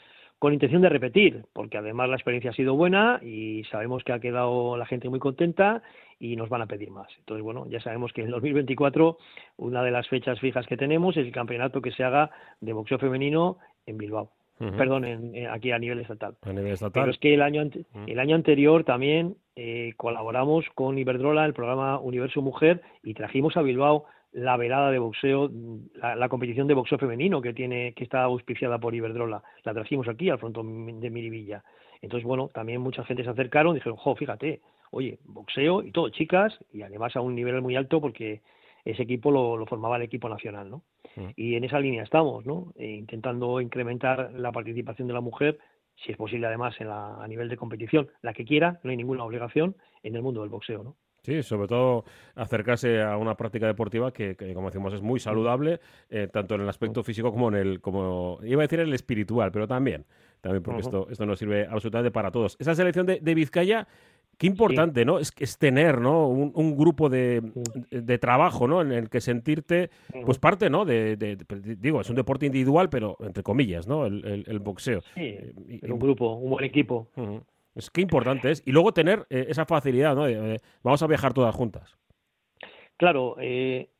con 0.42 0.52
intención 0.52 0.82
de 0.82 0.88
repetir, 0.88 1.44
porque 1.52 1.78
además 1.78 2.08
la 2.08 2.16
experiencia 2.16 2.50
ha 2.50 2.54
sido 2.54 2.75
buena 2.75 3.20
y 3.22 3.62
sabemos 3.70 4.02
que 4.02 4.12
ha 4.12 4.18
quedado 4.18 4.76
la 4.76 4.87
gente 4.87 5.08
muy 5.08 5.20
contenta 5.20 5.82
y 6.18 6.34
nos 6.34 6.49
van 6.49 6.62
a 6.62 6.66
pedir 6.66 6.90
más. 6.90 7.06
Entonces, 7.20 7.44
bueno, 7.44 7.66
ya 7.68 7.80
sabemos 7.80 8.12
que 8.12 8.22
en 8.22 8.30
2024 8.30 9.18
una 9.58 9.84
de 9.84 9.92
las 9.92 10.08
fechas 10.08 10.40
fijas 10.40 10.66
que 10.66 10.76
tenemos 10.76 11.16
es 11.16 11.26
el 11.26 11.32
campeonato 11.32 11.80
que 11.80 11.92
se 11.92 12.02
haga 12.02 12.32
de 12.61 12.72
boxeo 12.72 12.99
femenino 12.99 13.58
en 13.87 13.99
Bilbao. 13.99 14.32
Perdón, 14.58 15.04
en, 15.04 15.46
aquí 15.49 15.72
a 15.72 15.78
nivel 15.78 16.00
estatal. 16.00 16.37
A 16.42 16.52
nivel 16.52 16.72
estatal. 16.72 17.02
Pero 17.02 17.11
es 17.11 17.18
que 17.18 17.34
el 17.34 17.42
año, 17.42 17.62
el 18.06 18.18
año 18.20 18.37
anterior 18.37 18.84
también 18.84 19.37
eh, 19.56 19.92
colaboramos 19.96 20.64
con 20.75 20.99
Iberdrola, 20.99 21.44
el 21.44 21.54
programa 21.54 21.99
Universo 21.99 22.42
Mujer, 22.42 22.80
y 23.02 23.14
trajimos 23.14 23.56
a 23.56 23.62
Bilbao 23.62 24.06
la 24.32 24.56
velada 24.56 24.90
de 24.90 24.98
boxeo, 24.98 25.50
la, 25.94 26.28
competición 26.28 26.66
de 26.66 26.74
boxeo 26.74 26.98
femenino 26.98 27.42
que 27.42 27.52
tiene, 27.52 27.92
que 27.92 28.04
está 28.04 28.22
auspiciada 28.22 28.78
por 28.78 28.94
Iberdrola. 28.94 29.42
La 29.64 29.74
trajimos 29.74 30.08
aquí 30.08 30.30
al 30.30 30.38
frontón 30.38 31.00
de 31.00 31.10
Miribilla. 31.10 31.62
Entonces, 32.00 32.26
bueno, 32.26 32.48
también 32.52 32.80
mucha 32.80 33.04
gente 33.04 33.24
se 33.24 33.30
acercaron 33.30 33.72
y 33.72 33.78
dijeron, 33.78 33.96
jo, 33.98 34.16
fíjate, 34.16 34.60
oye, 34.90 35.18
boxeo 35.24 35.82
y 35.82 35.92
todo, 35.92 36.08
chicas, 36.08 36.58
y 36.72 36.82
además 36.82 37.14
a 37.16 37.20
un 37.20 37.34
nivel 37.34 37.60
muy 37.60 37.76
alto 37.76 38.00
porque 38.00 38.40
ese 38.84 39.02
equipo 39.02 39.30
lo, 39.30 39.64
formaba 39.66 39.96
el 39.96 40.02
equipo 40.02 40.28
nacional, 40.28 40.70
¿no? 40.70 40.82
Mm. 41.14 41.28
Y 41.36 41.54
en 41.54 41.64
esa 41.64 41.78
línea 41.78 42.02
estamos, 42.02 42.44
¿no? 42.46 42.72
Eh, 42.76 42.90
intentando 42.90 43.60
incrementar 43.60 44.32
la 44.34 44.50
participación 44.50 45.08
de 45.08 45.14
la 45.14 45.20
mujer, 45.20 45.58
si 45.94 46.10
es 46.10 46.16
posible 46.16 46.46
además 46.46 46.74
en 46.80 46.88
la, 46.88 47.22
a 47.22 47.28
nivel 47.28 47.48
de 47.48 47.56
competición, 47.56 48.08
la 48.22 48.32
que 48.32 48.44
quiera, 48.44 48.80
no 48.82 48.90
hay 48.90 48.96
ninguna 48.96 49.24
obligación 49.24 49.76
en 50.02 50.16
el 50.16 50.22
mundo 50.22 50.40
del 50.40 50.50
boxeo, 50.50 50.82
¿no? 50.82 50.96
Sí, 51.22 51.40
sobre 51.44 51.68
todo 51.68 52.04
acercarse 52.34 53.00
a 53.00 53.16
una 53.16 53.36
práctica 53.36 53.66
deportiva 53.66 54.12
que, 54.12 54.34
como 54.54 54.70
decimos, 54.70 54.92
es 54.92 55.02
muy 55.02 55.20
saludable, 55.20 55.78
eh, 56.10 56.28
tanto 56.30 56.56
en 56.56 56.62
el 56.62 56.68
aspecto 56.68 57.04
físico 57.04 57.30
como 57.30 57.48
en 57.48 57.54
el, 57.54 57.80
como 57.80 58.40
iba 58.42 58.62
a 58.62 58.66
decir 58.66 58.80
el 58.80 58.92
espiritual, 58.92 59.52
pero 59.52 59.68
también, 59.68 60.04
también 60.40 60.64
porque 60.64 60.80
esto, 60.80 61.06
esto 61.10 61.24
nos 61.24 61.38
sirve 61.38 61.64
absolutamente 61.66 62.10
para 62.10 62.32
todos. 62.32 62.56
Esa 62.58 62.74
selección 62.74 63.06
de, 63.06 63.34
Vizcaya, 63.34 63.86
qué 64.36 64.48
importante, 64.48 65.04
¿no? 65.04 65.20
Es, 65.20 65.32
es 65.38 65.58
tener, 65.58 66.00
¿no? 66.00 66.26
Un, 66.26 66.76
grupo 66.76 67.08
de, 67.08 67.40
de, 67.90 68.18
trabajo, 68.18 68.66
¿no? 68.66 68.82
En 68.82 68.90
el 68.90 69.08
que 69.08 69.20
sentirte, 69.20 69.90
pues 70.24 70.40
parte, 70.40 70.70
¿no? 70.70 70.84
De, 70.84 71.16
digo, 71.78 72.00
es 72.00 72.10
un 72.10 72.16
deporte 72.16 72.46
individual, 72.46 72.88
pero 72.88 73.16
entre 73.20 73.44
comillas, 73.44 73.86
¿no? 73.86 74.06
El, 74.06 74.44
el, 74.44 74.58
boxeo. 74.58 75.02
Sí, 75.14 75.20
eh, 75.20 75.52
un 75.88 76.00
grupo, 76.00 76.32
un 76.34 76.50
buen 76.50 76.64
equipo. 76.64 77.06
Es 77.74 77.90
que 77.90 78.00
importante 78.00 78.50
es. 78.50 78.62
Y 78.66 78.72
luego 78.72 78.92
tener 78.92 79.26
eh, 79.30 79.46
esa 79.48 79.64
facilidad, 79.64 80.14
¿no? 80.14 80.26
vamos 80.82 81.02
a 81.02 81.06
viajar 81.06 81.32
todas 81.32 81.54
juntas. 81.54 81.96
Claro, 82.96 83.36
eh, 83.40 83.90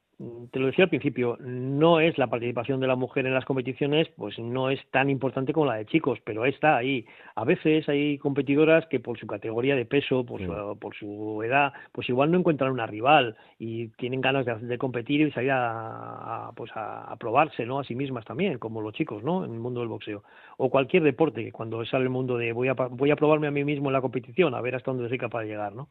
te 0.50 0.58
lo 0.58 0.66
decía 0.66 0.84
al 0.84 0.90
principio, 0.90 1.36
no 1.40 2.00
es 2.00 2.18
la 2.18 2.28
participación 2.28 2.80
de 2.80 2.86
la 2.86 2.96
mujer 2.96 3.26
en 3.26 3.34
las 3.34 3.44
competiciones, 3.44 4.08
pues 4.16 4.38
no 4.38 4.70
es 4.70 4.80
tan 4.90 5.10
importante 5.10 5.52
como 5.52 5.66
la 5.66 5.74
de 5.74 5.86
chicos, 5.86 6.18
pero 6.24 6.44
está 6.44 6.76
ahí. 6.76 7.06
A 7.34 7.44
veces 7.44 7.88
hay 7.88 8.18
competidoras 8.18 8.86
que 8.86 9.00
por 9.00 9.18
su 9.18 9.26
categoría 9.26 9.74
de 9.74 9.84
peso, 9.84 10.24
por, 10.24 10.40
su, 10.40 10.78
por 10.78 10.94
su 10.94 11.42
edad, 11.42 11.72
pues 11.92 12.08
igual 12.08 12.30
no 12.30 12.38
encuentran 12.38 12.72
una 12.72 12.86
rival 12.86 13.36
y 13.58 13.88
tienen 13.88 14.20
ganas 14.20 14.46
de, 14.46 14.78
competir 14.78 15.20
y 15.20 15.30
salir 15.32 15.50
a, 15.52 16.50
pues 16.56 16.70
a, 16.74 17.14
probarse, 17.18 17.66
¿no? 17.66 17.78
A 17.80 17.84
sí 17.84 17.94
mismas 17.94 18.24
también, 18.24 18.58
como 18.58 18.80
los 18.80 18.94
chicos, 18.94 19.22
¿no? 19.22 19.44
En 19.44 19.52
el 19.52 19.60
mundo 19.60 19.80
del 19.80 19.88
boxeo 19.88 20.22
o 20.56 20.70
cualquier 20.70 21.02
deporte, 21.02 21.50
cuando 21.52 21.84
sale 21.84 22.04
el 22.04 22.10
mundo 22.10 22.36
de 22.36 22.52
voy 22.52 22.68
a 22.68 22.74
voy 22.74 23.10
a 23.10 23.16
probarme 23.16 23.46
a 23.46 23.50
mí 23.50 23.64
mismo 23.64 23.88
en 23.88 23.94
la 23.94 24.00
competición, 24.00 24.54
a 24.54 24.60
ver 24.60 24.74
hasta 24.74 24.90
dónde 24.90 25.08
soy 25.08 25.18
capaz 25.18 25.40
de 25.40 25.48
llegar, 25.48 25.72
¿no? 25.72 25.88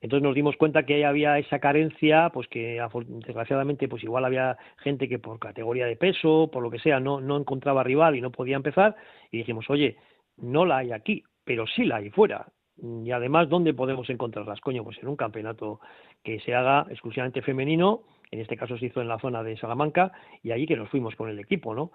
Entonces 0.00 0.22
nos 0.22 0.34
dimos 0.34 0.56
cuenta 0.56 0.84
que 0.84 1.04
había 1.04 1.38
esa 1.38 1.58
carencia, 1.58 2.30
pues 2.32 2.48
que 2.48 2.80
desgraciadamente 3.26 3.88
pues 3.88 4.02
igual 4.02 4.24
había 4.24 4.56
gente 4.78 5.08
que 5.08 5.18
por 5.18 5.38
categoría 5.38 5.86
de 5.86 5.96
peso, 5.96 6.48
por 6.50 6.62
lo 6.62 6.70
que 6.70 6.78
sea, 6.78 7.00
no, 7.00 7.20
no 7.20 7.36
encontraba 7.36 7.82
rival 7.82 8.16
y 8.16 8.20
no 8.20 8.30
podía 8.30 8.56
empezar 8.56 8.96
y 9.30 9.38
dijimos, 9.38 9.68
oye, 9.68 9.96
no 10.38 10.64
la 10.64 10.78
hay 10.78 10.92
aquí, 10.92 11.22
pero 11.44 11.66
sí 11.66 11.84
la 11.84 11.96
hay 11.96 12.10
fuera. 12.10 12.46
Y 12.82 13.10
además, 13.10 13.50
¿dónde 13.50 13.74
podemos 13.74 14.08
encontrarlas? 14.08 14.60
Coño, 14.60 14.84
pues 14.84 14.96
en 15.02 15.08
un 15.08 15.16
campeonato 15.16 15.80
que 16.24 16.40
se 16.40 16.54
haga 16.54 16.86
exclusivamente 16.88 17.42
femenino, 17.42 18.04
en 18.30 18.40
este 18.40 18.56
caso 18.56 18.78
se 18.78 18.86
hizo 18.86 19.02
en 19.02 19.08
la 19.08 19.18
zona 19.18 19.42
de 19.42 19.58
Salamanca, 19.58 20.12
y 20.42 20.52
allí 20.52 20.66
que 20.66 20.76
nos 20.76 20.88
fuimos 20.88 21.14
con 21.14 21.28
el 21.28 21.38
equipo, 21.38 21.74
¿no? 21.74 21.92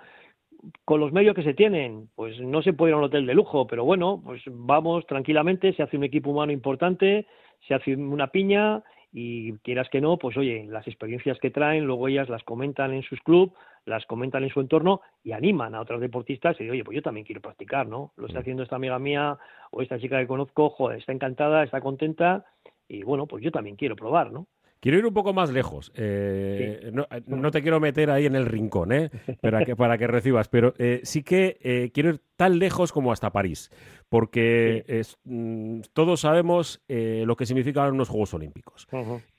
con 0.84 1.00
los 1.00 1.12
medios 1.12 1.36
que 1.36 1.44
se 1.44 1.54
tienen, 1.54 2.10
pues 2.16 2.40
no 2.40 2.62
se 2.62 2.74
puede 2.74 2.92
ir 2.92 2.96
a 2.96 2.98
un 2.98 3.04
hotel 3.04 3.26
de 3.26 3.34
lujo, 3.34 3.68
pero 3.68 3.86
bueno, 3.86 4.22
pues 4.24 4.42
vamos 4.48 5.06
tranquilamente, 5.06 5.74
se 5.74 5.84
hace 5.84 5.98
un 5.98 6.04
equipo 6.04 6.32
humano 6.32 6.52
importante, 6.52 7.28
se 7.68 7.74
hace 7.74 7.96
una 7.96 8.28
piña 8.28 8.84
y 9.12 9.54
quieras 9.60 9.88
que 9.90 10.02
no, 10.02 10.18
pues 10.18 10.36
oye, 10.36 10.66
las 10.68 10.88
experiencias 10.88 11.40
que 11.40 11.50
traen, 11.50 11.86
luego 11.86 12.08
ellas 12.08 12.28
las 12.28 12.44
comentan 12.44 12.94
en 12.94 13.04
sus 13.04 13.22
clubs, 13.22 13.54
las 13.86 14.06
comentan 14.06 14.44
en 14.44 14.50
su 14.50 14.60
entorno 14.60 15.02
y 15.24 15.32
animan 15.32 15.74
a 15.76 15.82
otros 15.82 16.02
deportistas 16.02 16.56
y 16.60 16.64
dicen, 16.64 16.72
oye, 16.72 16.84
pues 16.84 16.96
yo 16.96 17.02
también 17.02 17.26
quiero 17.26 17.42
practicar, 17.42 17.88
¿no? 17.88 18.12
Lo 18.18 18.28
está 18.28 18.40
mm. 18.40 18.42
haciendo 18.42 18.64
esta 18.64 18.76
amiga 18.76 19.00
mía 19.00 19.38
o 19.72 19.82
esta 19.82 20.00
chica 20.00 20.20
que 20.20 20.28
conozco, 20.28 20.70
joder, 20.70 21.00
está 21.00 21.14
encantada, 21.14 21.64
está 21.64 21.80
contenta 21.82 22.46
y 22.88 23.04
bueno, 23.04 23.26
pues 23.26 23.44
yo 23.44 23.52
también 23.52 23.76
quiero 23.76 23.96
probar, 23.96 24.32
¿no? 24.32 24.48
Quiero 24.80 25.00
ir 25.00 25.06
un 25.06 25.14
poco 25.14 25.34
más 25.34 25.52
lejos. 25.52 25.92
Eh, 25.96 26.92
no, 27.26 27.52
te 27.52 27.62
quiero 27.62 27.80
meter 27.80 28.12
ahí 28.12 28.26
en 28.26 28.36
el 28.36 28.46
rincón, 28.46 28.92
¿eh? 28.92 29.10
para, 29.42 29.66
que, 29.66 29.76
para 29.76 29.98
que 29.98 30.06
recibas, 30.06 30.48
pero 30.48 30.74
eh, 30.78 31.02
sí 31.04 31.24
que 31.24 31.58
eh, 31.62 31.90
quiero 31.94 32.10
ir 32.10 32.22
tan 32.36 32.60
lejos 32.60 32.92
como 32.92 33.12
hasta 33.12 33.32
París, 33.32 33.72
porque 34.10 35.04
mm, 35.24 35.80
todos 35.94 36.20
sabemos 36.20 36.84
lo 36.88 37.36
que 37.36 37.46
significan 37.46 37.94
unos 37.94 38.10
Juegos 38.10 38.34
Olímpicos 38.34 38.88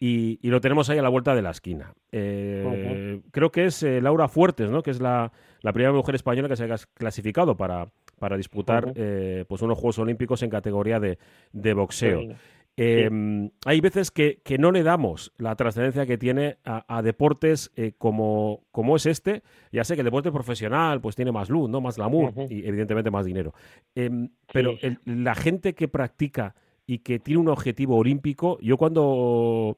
y, 0.00 0.38
lo 0.42 0.60
tenemos 0.60 0.88
ahí 0.90 0.98
a 0.98 1.02
la 1.02 1.10
vuelta 1.10 1.34
de 1.34 1.42
la 1.42 1.50
esquina. 1.50 1.92
Creo 2.10 3.52
que 3.52 3.66
es 3.66 3.82
Laura 3.82 4.28
Fuertes, 4.28 4.70
¿no? 4.70 4.82
que 4.82 4.90
es 4.90 5.00
la, 5.00 5.30
primera 5.62 5.92
mujer 5.92 6.14
española 6.14 6.48
que 6.48 6.56
se 6.56 6.64
ha 6.64 6.76
clasificado 6.94 7.56
para, 7.56 7.88
para 8.18 8.36
disputar 8.36 8.94
pues 8.94 9.62
unos 9.62 9.78
Juegos 9.78 9.98
Olímpicos 9.98 10.42
en 10.42 10.50
categoría 10.50 10.98
de, 10.98 11.18
de 11.52 11.74
boxeo. 11.74 12.22
Em, 12.78 13.50
hay 13.64 13.80
veces 13.80 14.10
que, 14.10 14.42
no 14.58 14.70
le 14.70 14.82
damos 14.82 15.32
la 15.38 15.56
trascendencia 15.56 16.04
que 16.04 16.18
tiene 16.18 16.58
a, 16.64 17.00
deportes 17.00 17.72
eh, 17.74 17.92
como, 17.96 18.64
como, 18.70 18.96
es 18.96 19.06
este. 19.06 19.42
Ya 19.72 19.82
sé 19.84 19.94
que 19.94 20.02
el 20.02 20.06
deporte 20.06 20.30
profesional 20.30 21.00
pues 21.00 21.16
tiene 21.16 21.32
más 21.32 21.48
luz, 21.48 21.70
¿no? 21.70 21.80
más 21.80 21.96
glamour 21.96 22.34
y 22.50 22.66
evidentemente 22.66 23.10
más 23.10 23.24
dinero. 23.24 23.54
Em, 23.94 24.28
pero 24.52 24.74
la 25.06 25.34
gente 25.34 25.74
que 25.74 25.88
practica 25.88 26.54
y 26.86 26.98
que 26.98 27.18
tiene 27.18 27.40
un 27.40 27.48
objetivo 27.48 27.96
olímpico, 27.96 28.58
yo 28.60 28.76
cuando, 28.76 29.76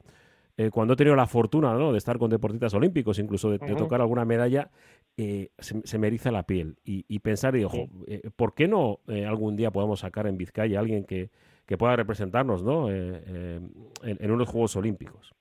eh, 0.57 0.69
cuando 0.69 0.93
he 0.93 0.97
tenido 0.97 1.15
la 1.15 1.25
fortuna 1.25 1.73
de 1.77 1.97
estar 1.97 2.17
con 2.17 2.29
deportistas 2.29 2.73
olímpicos, 2.73 3.17
incluso 3.17 3.49
de, 3.49 3.59
tocar 3.59 4.01
alguna 4.01 4.25
medalla, 4.25 4.71
eh, 5.15 5.51
se, 5.57 5.97
me 5.97 6.07
eriza 6.07 6.31
la 6.31 6.43
piel. 6.43 6.75
Y, 6.83 7.19
pensar, 7.19 7.55
y, 7.55 7.63
ojo, 7.63 7.87
¿por 8.35 8.53
qué 8.53 8.67
no 8.67 8.99
algún 9.07 9.55
día 9.55 9.71
podamos 9.71 10.01
sacar 10.01 10.27
en 10.27 10.37
Vizcaya 10.37 10.79
a 10.79 10.81
alguien 10.81 11.05
que 11.05 11.29
que 11.69 11.77
pueda 11.77 11.95
representarnos 11.95 12.63
¿no? 12.63 12.89
Eh, 12.89 13.21
eh, 13.27 13.59
en, 14.01 14.31
unos 14.31 14.49
Juegos 14.49 14.75
Olímpicos. 14.75 15.35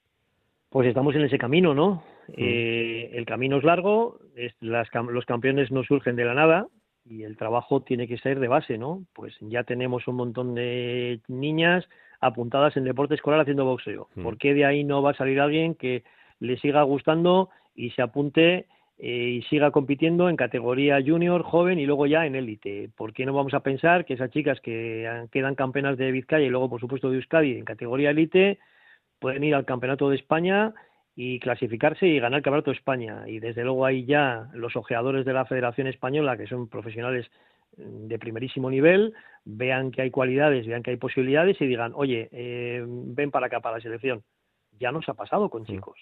Pues 0.68 0.86
estamos 0.86 1.14
en 1.14 1.22
ese 1.22 1.38
camino, 1.38 1.72
¿no? 1.72 2.02
Mm. 2.28 2.32
Eh, 2.36 3.10
el 3.14 3.24
camino 3.24 3.56
es 3.56 3.64
largo, 3.64 4.18
los 4.60 5.24
campeones 5.24 5.72
no 5.72 5.82
surgen 5.84 6.16
de 6.16 6.26
la 6.26 6.34
nada 6.34 6.66
y 7.06 7.22
el 7.22 7.38
trabajo 7.38 7.80
tiene 7.80 8.06
que 8.06 8.18
ser 8.18 8.40
de 8.40 8.48
base, 8.48 8.76
¿no? 8.76 9.06
Pues 9.14 9.34
ya 9.40 9.64
tenemos 9.64 10.06
un 10.06 10.16
montón 10.16 10.54
de 10.54 11.22
niñas 11.28 11.88
apuntadas 12.20 12.76
en 12.76 12.84
deporte 12.84 13.14
escolar 13.14 13.40
haciendo 13.40 13.64
boxeo. 13.64 14.10
Mm. 14.14 14.22
¿Por 14.22 14.36
qué 14.36 14.52
de 14.52 14.66
ahí 14.66 14.84
no 14.84 15.00
va 15.00 15.12
a 15.12 15.16
salir 15.16 15.40
alguien 15.40 15.76
que 15.76 16.04
le 16.40 16.58
siga 16.58 16.82
gustando 16.82 17.48
y 17.74 17.92
se 17.92 18.02
apunte 18.02 18.66
eh, 19.00 19.38
y 19.38 19.42
siga 19.42 19.70
compitiendo 19.70 20.28
en 20.28 20.36
categoría 20.36 20.98
junior, 21.04 21.42
joven 21.42 21.78
y 21.78 21.86
luego 21.86 22.06
ya 22.06 22.26
en 22.26 22.34
élite. 22.34 22.90
¿Por 22.96 23.12
qué 23.12 23.24
no 23.26 23.32
vamos 23.32 23.54
a 23.54 23.60
pensar 23.60 24.04
que 24.04 24.14
esas 24.14 24.30
chicas 24.30 24.60
que 24.60 25.26
quedan 25.30 25.54
campeonas 25.54 25.96
de 25.96 26.10
Vizcaya 26.10 26.44
y 26.44 26.50
luego, 26.50 26.68
por 26.68 26.80
supuesto, 26.80 27.08
de 27.08 27.16
Euskadi 27.16 27.56
en 27.56 27.64
categoría 27.64 28.10
élite 28.10 28.58
pueden 29.20 29.44
ir 29.44 29.54
al 29.54 29.64
Campeonato 29.64 30.10
de 30.10 30.16
España 30.16 30.74
y 31.14 31.38
clasificarse 31.40 32.06
y 32.06 32.18
ganar 32.18 32.38
el 32.38 32.42
Campeonato 32.44 32.72
de 32.72 32.76
España? 32.76 33.22
Y 33.28 33.38
desde 33.38 33.62
luego 33.62 33.86
ahí 33.86 34.04
ya 34.04 34.48
los 34.52 34.74
ojeadores 34.74 35.24
de 35.24 35.32
la 35.32 35.44
Federación 35.44 35.86
Española, 35.86 36.36
que 36.36 36.48
son 36.48 36.68
profesionales 36.68 37.30
de 37.76 38.18
primerísimo 38.18 38.68
nivel, 38.68 39.14
vean 39.44 39.92
que 39.92 40.02
hay 40.02 40.10
cualidades, 40.10 40.66
vean 40.66 40.82
que 40.82 40.90
hay 40.90 40.96
posibilidades 40.96 41.60
y 41.60 41.66
digan, 41.66 41.92
oye, 41.94 42.28
eh, 42.32 42.84
ven 42.84 43.30
para 43.30 43.46
acá, 43.46 43.60
para 43.60 43.76
la 43.76 43.82
selección. 43.82 44.24
Ya 44.80 44.90
nos 44.90 45.08
ha 45.08 45.14
pasado 45.14 45.48
con 45.50 45.64
chicos. 45.64 45.98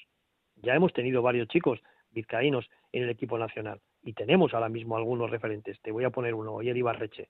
Ya 0.62 0.74
hemos 0.74 0.94
tenido 0.94 1.20
varios 1.20 1.48
chicos 1.48 1.80
vizcaínos 2.10 2.68
en 2.92 3.04
el 3.04 3.10
equipo 3.10 3.38
nacional. 3.38 3.80
Y 4.02 4.12
tenemos 4.12 4.54
ahora 4.54 4.68
mismo 4.68 4.96
algunos 4.96 5.30
referentes. 5.30 5.80
Te 5.80 5.90
voy 5.90 6.04
a 6.04 6.10
poner 6.10 6.34
uno, 6.34 6.54
Oyer 6.54 6.76
Ibarreche. 6.76 7.28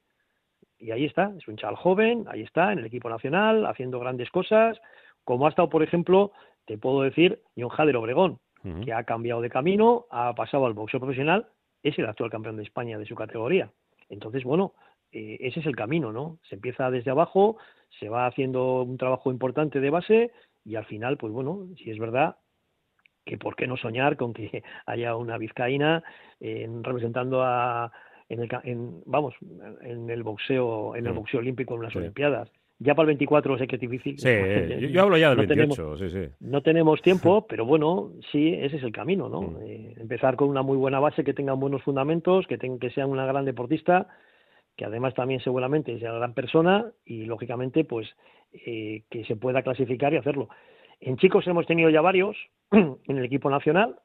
Y 0.79 0.91
ahí 0.91 1.05
está, 1.05 1.33
es 1.37 1.49
un 1.49 1.57
chaval 1.57 1.77
joven, 1.77 2.27
ahí 2.29 2.43
está, 2.43 2.73
en 2.73 2.81
el 2.81 2.87
equipo 2.87 3.09
nacional, 3.09 3.67
haciendo 3.67 3.99
grandes 3.99 4.31
cosas. 4.31 4.79
Como 5.25 5.47
ha 5.47 5.51
estado, 5.51 5.71
por 5.71 5.83
ejemplo, 5.83 6.33
te 6.67 6.79
puedo 6.79 7.03
decir, 7.03 7.41
John 7.57 7.71
Jader 7.71 7.97
Obregón, 7.97 8.39
que 8.85 8.93
ha 8.93 9.05
cambiado 9.05 9.41
de 9.41 9.49
camino, 9.49 10.07
ha 10.11 10.35
pasado 10.35 10.67
al 10.67 10.73
boxeo 10.73 10.99
profesional, 10.99 11.47
es 11.85 11.97
el 12.01 12.07
actual 12.07 12.31
campeón 12.31 12.57
de 12.57 12.65
España 12.65 12.99
de 12.99 13.07
su 13.07 13.15
categoría. 13.15 13.71
Entonces, 14.09 14.43
bueno, 14.43 14.75
eh, 15.13 15.39
ese 15.41 15.61
es 15.61 15.67
el 15.67 15.77
camino, 15.77 16.13
¿no? 16.13 16.39
Se 16.49 16.57
empieza 16.57 16.91
desde 16.91 17.13
abajo, 17.13 17.59
se 18.01 18.09
va 18.09 18.27
haciendo 18.27 18.83
un 18.83 18.99
trabajo 18.99 19.31
importante 19.31 19.81
de 19.81 19.91
base 19.91 20.33
y 20.65 20.75
al 20.75 20.85
final, 20.85 21.17
pues 21.17 21.33
bueno, 21.33 21.69
si 21.77 21.91
es 21.91 21.99
verdad, 21.99 22.37
que 23.27 23.37
por 23.37 23.57
qué 23.57 23.67
no 23.67 23.77
soñar 23.77 24.17
con 24.17 24.33
que 24.33 24.63
haya 24.87 25.17
una 25.17 25.37
vizcaína 25.37 26.03
representando 26.41 27.43
a 27.43 27.93
en 28.29 28.41
el 28.41 28.49
vamos 29.05 29.35
en 29.83 30.11
el 30.11 30.23
boxeo 30.23 30.97
en 30.97 31.07
el 31.07 31.13
boxeo 31.13 31.41
olímpico 31.41 31.75
en 31.75 31.83
las 31.83 31.97
olimpiadas. 31.97 32.51
Ya 32.79 32.95
para 32.95 33.05
el 33.05 33.17
24 33.17 33.57
sé 33.57 33.67
que 33.67 33.77
es 33.77 33.81
difícil 33.81 34.19
sí 34.19 34.29
yo, 34.93 35.03
hablo 35.03 35.17
ya 35.17 35.35
del 35.35 35.47
28 35.47 35.97
sí, 35.97 36.11
sí. 36.11 36.29
no 36.41 36.63
tenemos 36.63 37.01
tiempo 37.01 37.47
pero 37.49 37.65
bueno 37.65 38.13
sí 38.33 38.53
ese 38.53 38.77
es 38.77 38.83
el 38.83 38.93
camino 38.93 39.29
no 39.29 39.43
mm. 39.43 39.57
eh, 39.63 39.95
empezar 39.99 40.37
con 40.37 40.49
una 40.49 40.63
muy 40.63 40.77
buena 40.77 41.01
base 41.01 41.25
que 41.25 41.33
tenga 41.33 41.55
buenos 41.55 41.83
fundamentos 41.83 42.47
que 42.47 42.59
que 42.59 42.91
sea 42.91 43.07
una 43.07 43.25
gran 43.25 43.45
deportista 43.45 44.09
que 44.77 44.85
además 44.85 45.15
también 45.15 45.41
seguramente 45.41 45.99
sea 45.99 46.11
una 46.11 46.19
gran 46.19 46.35
persona 46.35 46.93
y 47.07 47.25
lógicamente 47.25 47.85
pues 47.85 48.09
eh, 48.53 49.05
que 49.11 49.25
se 49.25 49.37
pueda 49.37 49.63
clasificar 49.63 50.13
y 50.13 50.19
hacerlo 50.19 50.49
en 51.01 51.17
chicos 51.17 51.47
hemos 51.47 51.67
tenido 51.67 51.91
ya 51.91 52.01
varios 52.01 52.37
en 52.71 53.19
el 53.19 53.25
equipo 53.25 53.51
nacional, 53.51 53.97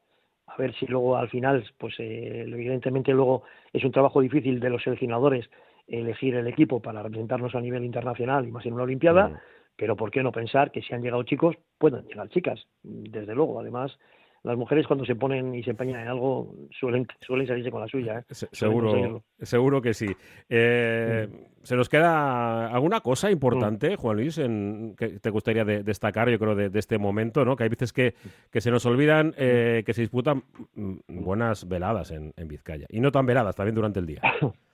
a 0.46 0.56
ver 0.56 0.74
si 0.74 0.86
luego 0.86 1.16
al 1.16 1.28
final, 1.28 1.64
pues 1.78 1.94
eh, 1.98 2.44
evidentemente 2.46 3.12
luego 3.12 3.44
es 3.72 3.84
un 3.84 3.92
trabajo 3.92 4.20
difícil 4.20 4.60
de 4.60 4.70
los 4.70 4.82
seleccionadores 4.82 5.48
elegir 5.86 6.34
el 6.34 6.46
equipo 6.46 6.80
para 6.80 7.02
representarnos 7.02 7.54
a 7.54 7.60
nivel 7.60 7.84
internacional 7.84 8.46
y 8.46 8.50
más 8.50 8.64
en 8.66 8.74
una 8.74 8.84
Olimpiada, 8.84 9.28
mm. 9.28 9.36
pero 9.76 9.96
¿por 9.96 10.10
qué 10.10 10.22
no 10.22 10.32
pensar 10.32 10.70
que 10.70 10.82
si 10.82 10.94
han 10.94 11.02
llegado 11.02 11.22
chicos, 11.22 11.56
puedan 11.78 12.04
llegar 12.06 12.28
chicas? 12.28 12.66
Desde 12.82 13.34
luego, 13.34 13.60
además, 13.60 13.98
las 14.44 14.56
mujeres 14.56 14.86
cuando 14.86 15.04
se 15.04 15.14
ponen 15.14 15.54
y 15.54 15.62
se 15.62 15.70
empeñan 15.70 16.00
en 16.00 16.08
algo 16.08 16.54
suelen, 16.70 17.06
suelen 17.20 17.46
salirse 17.46 17.70
con 17.70 17.80
la 17.80 17.88
suya. 17.88 18.18
¿eh? 18.18 18.34
seguro, 18.50 19.22
seguro 19.40 19.80
que 19.80 19.94
sí. 19.94 20.08
Eh, 20.48 21.28
¿Se 21.62 21.76
nos 21.76 21.88
queda 21.88 22.66
alguna 22.66 23.00
cosa 23.00 23.30
importante, 23.30 23.92
mm. 23.92 23.96
Juan 23.96 24.16
Luis, 24.16 24.38
en, 24.38 24.96
que 24.96 25.20
te 25.20 25.30
gustaría 25.30 25.64
destacar, 25.64 26.28
yo 26.28 26.38
creo, 26.38 26.56
de, 26.56 26.76
este 26.76 26.98
momento? 26.98 27.44
¿no? 27.44 27.54
Que 27.54 27.64
hay 27.64 27.68
veces 27.68 27.92
que, 27.92 28.14
se 28.52 28.70
nos 28.72 28.84
olvidan 28.84 29.32
eh, 29.36 29.84
que 29.86 29.94
se 29.94 30.00
disputan 30.00 30.42
mm, 30.74 30.96
buenas 31.08 31.68
veladas 31.68 32.10
en, 32.10 32.32
en 32.36 32.48
Vizcaya. 32.48 32.86
Y 32.90 32.98
no 32.98 33.12
tan 33.12 33.26
veladas, 33.26 33.54
también 33.54 33.76
durante 33.76 34.00
el 34.00 34.06
día. 34.06 34.22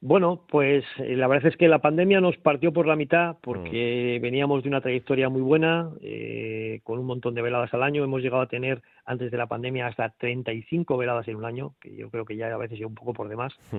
Bueno, 0.00 0.44
pues 0.48 0.84
eh, 0.98 1.16
la 1.16 1.26
verdad 1.26 1.50
es 1.50 1.56
que 1.56 1.66
la 1.66 1.80
pandemia 1.80 2.20
nos 2.20 2.36
partió 2.36 2.72
por 2.72 2.86
la 2.86 2.94
mitad 2.94 3.36
porque 3.42 4.18
mm. 4.18 4.22
veníamos 4.22 4.62
de 4.62 4.68
una 4.68 4.80
trayectoria 4.80 5.28
muy 5.28 5.42
buena, 5.42 5.90
eh, 6.00 6.80
con 6.84 7.00
un 7.00 7.06
montón 7.06 7.34
de 7.34 7.42
veladas 7.42 7.74
al 7.74 7.82
año. 7.82 8.04
Hemos 8.04 8.22
llegado 8.22 8.42
a 8.42 8.48
tener 8.48 8.80
antes 9.04 9.32
de 9.32 9.36
la 9.36 9.48
pandemia 9.48 9.88
hasta 9.88 10.10
35 10.10 10.96
veladas 10.96 11.26
en 11.26 11.36
un 11.36 11.44
año, 11.44 11.74
que 11.80 11.96
yo 11.96 12.10
creo 12.10 12.24
que 12.24 12.36
ya 12.36 12.46
a 12.46 12.56
veces 12.56 12.78
es 12.78 12.86
un 12.86 12.94
poco 12.94 13.12
por 13.12 13.28
demás. 13.28 13.52
Hmm. 13.72 13.78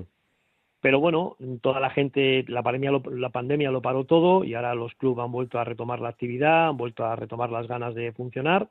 Pero 0.82 1.00
bueno, 1.00 1.38
toda 1.62 1.80
la 1.80 1.90
gente, 1.90 2.44
la 2.48 2.64
pandemia, 2.64 2.92
lo, 2.92 3.02
la 3.12 3.30
pandemia 3.30 3.72
lo 3.72 3.82
paró 3.82 4.06
todo 4.06 4.44
y 4.44 4.56
ahora 4.56 4.76
los 4.76 4.94
clubes 4.96 5.24
han 5.24 5.32
vuelto 5.32 5.58
a 5.60 5.64
retomar 5.64 6.02
la 6.02 6.10
actividad, 6.10 6.70
han 6.70 6.78
vuelto 6.78 7.06
a 7.06 7.16
retomar 7.16 7.50
las 7.50 7.68
ganas 7.68 7.96
de 7.96 8.12
funcionar 8.12 8.70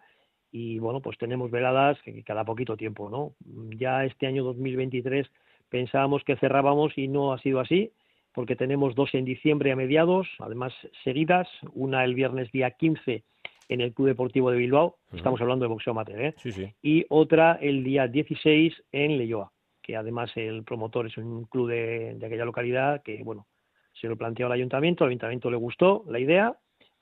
y 0.50 0.78
bueno, 0.78 1.00
pues 1.00 1.19
tenemos 1.19 1.50
veladas 1.50 1.99
cada 2.25 2.45
poquito 2.45 2.76
tiempo, 2.76 3.11
¿no? 3.11 3.33
Ya 3.76 4.05
este 4.05 4.26
año 4.26 4.45
2023 4.45 5.31
pensábamos 5.71 6.25
que 6.25 6.37
cerrábamos 6.37 6.97
y 6.97 7.09
no 7.09 7.33
ha 7.33 7.39
sido 7.39 7.61
así, 7.61 7.93
porque 8.33 8.57
tenemos 8.57 8.95
dos 8.95 9.15
en 9.15 9.25
diciembre 9.25 9.73
a 9.73 9.77
mediados, 9.77 10.29
además 10.39 10.73
seguidas, 11.05 11.49
una 11.73 12.05
el 12.05 12.15
viernes 12.15 12.51
día 12.53 12.71
15 12.71 13.25
en 13.69 13.81
el 13.81 13.93
Club 13.93 14.09
Deportivo 14.09 14.51
de 14.51 14.59
Bilbao, 14.59 14.97
estamos 15.13 15.41
hablando 15.41 15.65
de 15.65 15.69
boxeo 15.69 15.91
amateur, 15.91 16.21
¿eh? 16.21 16.35
Sí, 16.39 16.53
sí. 16.53 16.73
y 16.83 17.05
otra 17.11 17.59
el 17.61 17.85
día 17.85 18.07
16 18.07 18.75
en 18.93 19.19
Leyoa, 19.19 19.53
que 19.83 19.97
además 19.97 20.31
el 20.37 20.65
promotor 20.65 21.07
es 21.07 21.19
un 21.19 21.45
club 21.45 21.69
de, 21.69 22.15
de 22.15 22.27
aquella 22.27 22.45
localidad 22.45 23.03
que, 23.03 23.23
bueno, 23.23 23.47
se 23.93 24.09
lo 24.09 24.17
planteó 24.17 24.47
al 24.47 24.53
ayuntamiento, 24.53 25.05
al 25.05 25.11
ayuntamiento 25.11 25.51
le 25.51 25.57
gustó 25.57 26.05
la 26.09 26.19
idea 26.19 26.57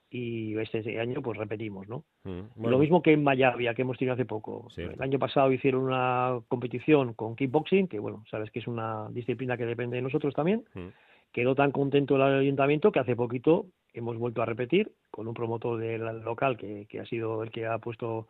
y 0.08 0.56
este 0.58 1.00
año 1.00 1.20
pues 1.20 1.36
repetimos, 1.36 1.88
¿no? 1.88 2.04
Mm, 2.24 2.66
Lo 2.68 2.78
mismo 2.78 3.02
que 3.02 3.12
en 3.12 3.24
Mayavia, 3.24 3.74
que 3.74 3.82
hemos 3.82 3.98
tenido 3.98 4.14
hace 4.14 4.24
poco. 4.24 4.68
Sí. 4.74 4.82
El 4.82 5.02
año 5.02 5.18
pasado 5.18 5.50
hicieron 5.50 5.82
una 5.82 6.40
competición 6.48 7.14
con 7.14 7.34
kickboxing, 7.34 7.88
que 7.88 7.98
bueno, 7.98 8.24
sabes 8.30 8.50
que 8.50 8.60
es 8.60 8.66
una 8.66 9.08
disciplina 9.10 9.56
que 9.56 9.66
depende 9.66 9.96
de 9.96 10.02
nosotros 10.02 10.34
también. 10.34 10.64
Mm. 10.74 10.88
Quedó 11.32 11.54
tan 11.54 11.72
contento 11.72 12.16
el 12.16 12.22
ayuntamiento 12.22 12.92
que 12.92 13.00
hace 13.00 13.16
poquito 13.16 13.66
hemos 13.92 14.16
vuelto 14.16 14.42
a 14.42 14.46
repetir 14.46 14.92
con 15.10 15.26
un 15.26 15.34
promotor 15.34 15.78
del 15.78 16.02
local 16.20 16.56
que, 16.56 16.86
que 16.88 17.00
ha 17.00 17.06
sido 17.06 17.42
el 17.42 17.50
que 17.50 17.66
ha 17.66 17.78
puesto 17.78 18.28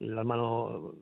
las 0.00 0.24
manos, 0.24 0.94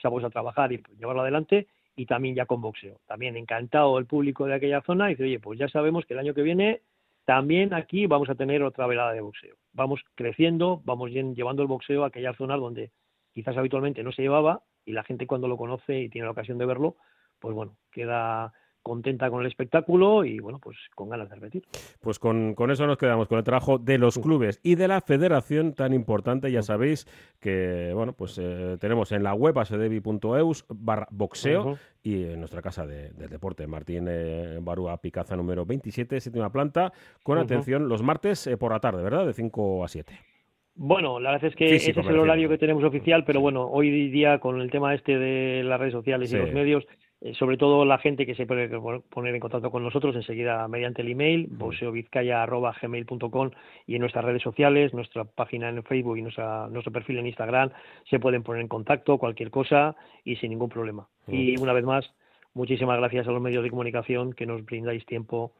se 0.00 0.06
ha 0.06 0.10
puesto 0.10 0.26
a 0.26 0.30
trabajar 0.30 0.72
y 0.72 0.82
llevarlo 0.98 1.22
adelante 1.22 1.68
y 1.96 2.06
también 2.06 2.34
ya 2.34 2.46
con 2.46 2.60
boxeo. 2.60 3.00
También 3.06 3.36
encantado 3.36 3.98
el 3.98 4.06
público 4.06 4.46
de 4.46 4.54
aquella 4.54 4.82
zona 4.82 5.08
y 5.08 5.14
dice, 5.14 5.24
oye, 5.24 5.40
pues 5.40 5.58
ya 5.58 5.68
sabemos 5.68 6.04
que 6.04 6.14
el 6.14 6.20
año 6.20 6.34
que 6.34 6.42
viene 6.42 6.82
también 7.24 7.72
aquí 7.74 8.06
vamos 8.06 8.28
a 8.28 8.34
tener 8.34 8.62
otra 8.62 8.86
velada 8.86 9.12
de 9.12 9.20
boxeo. 9.20 9.56
Vamos 9.72 10.00
creciendo, 10.14 10.82
vamos 10.84 11.10
llevando 11.10 11.62
el 11.62 11.68
boxeo 11.68 12.04
a 12.04 12.08
aquellas 12.08 12.36
zonas 12.36 12.60
donde 12.60 12.92
quizás 13.32 13.56
habitualmente 13.56 14.02
no 14.02 14.12
se 14.12 14.22
llevaba 14.22 14.62
y 14.84 14.92
la 14.92 15.04
gente 15.04 15.26
cuando 15.26 15.48
lo 15.48 15.56
conoce 15.56 16.00
y 16.00 16.08
tiene 16.08 16.26
la 16.26 16.32
ocasión 16.32 16.58
de 16.58 16.66
verlo, 16.66 16.96
pues 17.38 17.54
bueno, 17.54 17.76
queda 17.90 18.52
contenta 18.84 19.30
con 19.30 19.40
el 19.40 19.46
espectáculo 19.46 20.24
y 20.24 20.38
bueno, 20.38 20.60
pues 20.60 20.76
con 20.94 21.08
ganas 21.08 21.28
de 21.30 21.34
repetir. 21.34 21.64
Pues 22.00 22.20
con, 22.20 22.54
con, 22.54 22.70
eso 22.70 22.86
nos 22.86 22.98
quedamos, 22.98 23.26
con 23.26 23.38
el 23.38 23.44
trabajo 23.44 23.78
de 23.78 23.98
los 23.98 24.18
clubes 24.18 24.60
y 24.62 24.76
de 24.76 24.86
la 24.86 25.00
federación 25.00 25.72
tan 25.72 25.92
importante. 25.94 26.52
Ya 26.52 26.62
sabéis 26.62 27.08
que, 27.40 27.90
bueno, 27.94 28.12
pues 28.12 28.38
eh, 28.40 28.76
tenemos 28.78 29.10
en 29.10 29.24
la 29.24 29.34
web 29.34 29.58
asedevi.eus 29.58 30.66
barra 30.68 31.08
boxeo 31.10 31.62
uh 31.62 31.70
-huh. 31.72 31.78
y 32.02 32.24
en 32.24 32.38
nuestra 32.38 32.62
casa 32.62 32.86
de, 32.86 33.10
del 33.10 33.30
deporte, 33.30 33.66
Martín 33.66 34.06
eh, 34.08 34.58
Barúa 34.60 34.98
Picaza 34.98 35.34
número 35.34 35.64
27, 35.64 36.20
séptima 36.20 36.52
planta, 36.52 36.92
con 37.22 37.38
uh 37.38 37.40
-huh. 37.40 37.44
atención 37.44 37.88
los 37.88 38.02
martes 38.02 38.46
eh, 38.46 38.56
por 38.58 38.70
la 38.72 38.80
tarde, 38.80 39.02
¿verdad? 39.02 39.26
De 39.26 39.32
5 39.32 39.82
a 39.82 39.88
7. 39.88 40.14
Bueno, 40.76 41.20
la 41.20 41.30
verdad 41.32 41.48
es 41.48 41.56
que 41.56 41.68
Físico, 41.68 42.00
ese 42.00 42.08
es 42.08 42.14
el 42.14 42.18
horario 42.18 42.48
que 42.48 42.58
tenemos 42.58 42.82
oficial, 42.82 43.24
pero 43.24 43.40
bueno, 43.40 43.68
hoy 43.68 44.10
día 44.10 44.40
con 44.40 44.60
el 44.60 44.70
tema 44.70 44.92
este 44.92 45.18
de 45.18 45.62
las 45.62 45.78
redes 45.78 45.92
sociales 45.92 46.30
sí. 46.30 46.36
y 46.36 46.40
los 46.40 46.52
medios, 46.52 46.84
sobre 47.32 47.56
todo 47.56 47.86
la 47.86 47.98
gente 47.98 48.26
que 48.26 48.34
se 48.34 48.46
puede 48.46 48.68
poner 49.08 49.34
en 49.34 49.40
contacto 49.40 49.70
con 49.70 49.82
nosotros 49.82 50.14
enseguida 50.14 50.68
mediante 50.68 51.00
el 51.00 51.10
email, 51.10 51.48
boxeovizcaya.gmail.com 51.50 53.50
y 53.86 53.94
en 53.94 54.00
nuestras 54.00 54.26
redes 54.26 54.42
sociales, 54.42 54.92
nuestra 54.92 55.24
página 55.24 55.70
en 55.70 55.82
Facebook 55.82 56.18
y 56.18 56.22
nuestra, 56.22 56.68
nuestro 56.68 56.92
perfil 56.92 57.18
en 57.18 57.26
Instagram, 57.26 57.70
se 58.10 58.20
pueden 58.20 58.42
poner 58.42 58.60
en 58.60 58.68
contacto, 58.68 59.16
cualquier 59.16 59.50
cosa 59.50 59.96
y 60.22 60.36
sin 60.36 60.50
ningún 60.50 60.68
problema. 60.68 61.08
Y 61.26 61.58
una 61.58 61.72
vez 61.72 61.84
más, 61.84 62.12
muchísimas 62.52 62.98
gracias 62.98 63.26
a 63.26 63.30
los 63.30 63.40
medios 63.40 63.64
de 63.64 63.70
comunicación 63.70 64.34
que 64.34 64.44
nos 64.44 64.62
brindáis 64.64 65.06
tiempo 65.06 65.54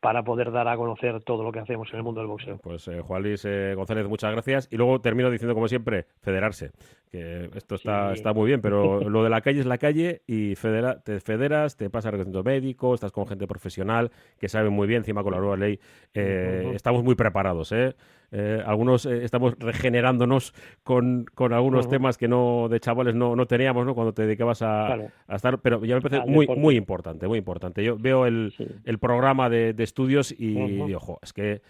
para 0.00 0.22
poder 0.22 0.52
dar 0.52 0.68
a 0.68 0.76
conocer 0.76 1.22
todo 1.22 1.42
lo 1.42 1.52
que 1.52 1.58
hacemos 1.58 1.88
en 1.90 1.96
el 1.96 2.02
mundo 2.04 2.20
del 2.20 2.28
boxeo. 2.28 2.58
Pues 2.58 2.86
eh, 2.88 3.00
Juan 3.00 3.22
Luis 3.22 3.44
eh, 3.44 3.74
González, 3.74 4.06
muchas 4.06 4.32
gracias. 4.32 4.68
Y 4.70 4.76
luego 4.76 5.00
termino 5.00 5.30
diciendo, 5.30 5.54
como 5.54 5.68
siempre, 5.68 6.06
federarse. 6.20 6.70
Que 7.14 7.48
esto 7.54 7.76
está, 7.76 8.08
sí. 8.08 8.14
está 8.14 8.32
muy 8.32 8.48
bien, 8.48 8.60
pero 8.60 9.08
lo 9.08 9.22
de 9.22 9.30
la 9.30 9.40
calle 9.40 9.60
es 9.60 9.66
la 9.66 9.78
calle 9.78 10.22
y 10.26 10.56
federa, 10.56 10.98
te 10.98 11.20
federas, 11.20 11.76
te 11.76 11.88
pasas 11.88 12.10
reconocimiento 12.10 12.42
médico, 12.42 12.92
estás 12.92 13.12
con 13.12 13.28
gente 13.28 13.46
profesional 13.46 14.10
que 14.40 14.48
sabe 14.48 14.68
muy 14.68 14.88
bien, 14.88 15.02
encima 15.02 15.22
con 15.22 15.32
la 15.32 15.38
nueva 15.38 15.56
ley. 15.56 15.78
Eh, 16.12 16.64
uh 16.64 16.70
-huh. 16.70 16.74
Estamos 16.74 17.04
muy 17.04 17.14
preparados, 17.14 17.70
¿eh? 17.70 17.94
Eh, 18.32 18.60
algunos 18.66 19.06
eh, 19.06 19.24
estamos 19.24 19.54
regenerándonos 19.60 20.54
con, 20.82 21.24
con 21.36 21.52
algunos 21.52 21.86
uh 21.86 21.88
-huh. 21.88 21.92
temas 21.92 22.18
que 22.18 22.26
no 22.26 22.66
de 22.68 22.80
chavales 22.80 23.14
no, 23.14 23.36
no 23.36 23.46
teníamos 23.46 23.86
¿no? 23.86 23.94
cuando 23.94 24.12
te 24.12 24.22
dedicabas 24.22 24.60
a, 24.62 24.86
claro. 24.86 25.10
a 25.28 25.36
estar, 25.36 25.60
pero 25.60 25.84
ya 25.84 25.94
me 25.94 26.00
parece 26.00 26.28
muy, 26.28 26.48
muy 26.48 26.74
importante, 26.74 27.28
muy 27.28 27.38
importante. 27.38 27.84
Yo 27.84 27.96
veo 27.96 28.26
el, 28.26 28.52
sí. 28.56 28.66
el 28.84 28.98
programa 28.98 29.48
de, 29.48 29.72
de, 29.72 29.84
estudios 29.84 30.34
y 30.36 30.56
uh 30.56 30.88
-huh. 30.88 30.96
ojo, 30.96 31.20
es 31.22 31.32
que 31.32 31.60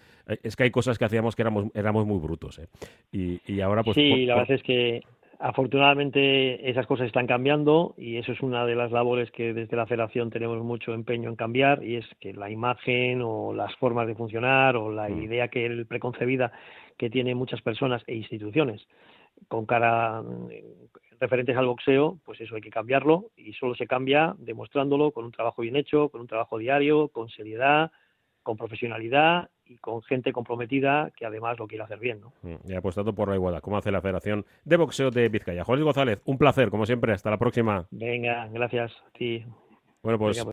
es 0.43 0.57
que 0.57 0.63
hay 0.63 0.71
cosas 0.71 0.97
que 0.99 1.05
hacíamos 1.05 1.37
que 1.37 1.43
éramos, 1.43 1.67
éramos 1.75 2.07
muy 2.07 2.19
brutos. 2.19 2.59
¿eh? 2.59 2.67
Y, 3.13 3.43
y, 3.47 3.61
ahora 3.61 3.83
pues... 3.83 3.95
Sí, 3.95 4.09
por, 4.09 4.19
la 4.21 4.37
verdad 4.37 4.53
es 4.53 4.63
que 4.63 5.03
afortunadamente 5.39 6.69
esas 6.71 6.87
cosas 6.87 7.07
están 7.07 7.27
cambiando 7.27 7.95
y 7.97 8.17
eso 8.17 8.33
es 8.33 8.41
una 8.41 8.67
de 8.67 8.75
las 8.75 8.93
labores 8.93 9.31
que 9.31 9.53
desde 9.53 9.77
la 9.77 9.87
federación 9.87 10.31
tenemos 10.31 10.63
mucho 10.63 10.95
empeño 10.95 11.29
en 11.29 11.37
cambiar 11.37 11.83
y 11.85 11.97
es 11.97 12.07
que 12.21 12.33
la 12.33 12.51
imagen 12.51 13.23
o 13.23 13.53
las 13.53 13.75
formas 13.77 14.07
de 14.07 14.15
funcionar 14.15 14.77
o 14.77 14.91
la 14.91 15.09
mm. 15.09 15.23
idea 15.23 15.49
que 15.49 15.67
el 15.67 15.87
preconcebida 15.87 16.53
que 16.97 17.11
tienen 17.11 17.37
muchas 17.37 17.61
personas 17.63 18.03
e 18.07 18.15
instituciones 18.15 18.87
con 19.49 19.67
cara 19.67 20.23
referentes 21.21 21.57
al 21.57 21.67
boxeo, 21.67 22.19
pues 22.25 22.41
eso 22.41 22.57
hay 22.57 22.61
que 22.61 22.71
cambiarlo 22.71 23.31
y 23.37 23.53
solo 23.55 23.75
se 23.75 23.87
cambia 23.87 24.35
demostrándolo 24.39 25.13
con 25.13 25.25
un 25.25 25.33
trabajo 25.33 25.63
bien 25.63 25.77
hecho, 25.77 26.09
con 26.09 26.21
un 26.21 26.27
trabajo 26.27 26.59
diario, 26.59 27.09
con 27.09 27.29
seriedad, 27.29 27.91
con 28.43 28.57
profesionalidad 28.57 29.49
y 29.67 29.77
con 29.77 30.03
gente 30.03 30.33
comprometida 30.33 31.11
que 31.17 31.27
además 31.27 31.59
lo 31.59 31.67
quiere 31.67 31.85
hacer 31.85 31.99
bien. 31.99 32.21
¿no? 32.21 32.59
Y 32.67 32.75
apostando 32.75 33.15
por 33.15 33.29
la 33.29 33.37
igualdad, 33.37 33.61
como 33.61 33.77
hace 33.77 33.91
la 33.91 34.01
Federación 34.01 34.45
de 34.65 34.77
Boxeo 34.77 35.11
de 35.11 35.29
Vizcaya. 35.29 35.65
Juan 35.65 35.83
González, 35.83 36.21
un 36.25 36.39
placer, 36.39 36.71
como 36.71 36.87
siempre. 36.87 37.13
Hasta 37.13 37.31
la 37.31 37.39
próxima. 37.39 37.87
Venga, 37.91 38.49
gracias 38.53 38.93
a 39.07 39.11
ti. 39.17 39.45
Bueno, 40.03 40.19
pues, 40.19 40.37
Venga, 40.37 40.45
pues 40.45 40.53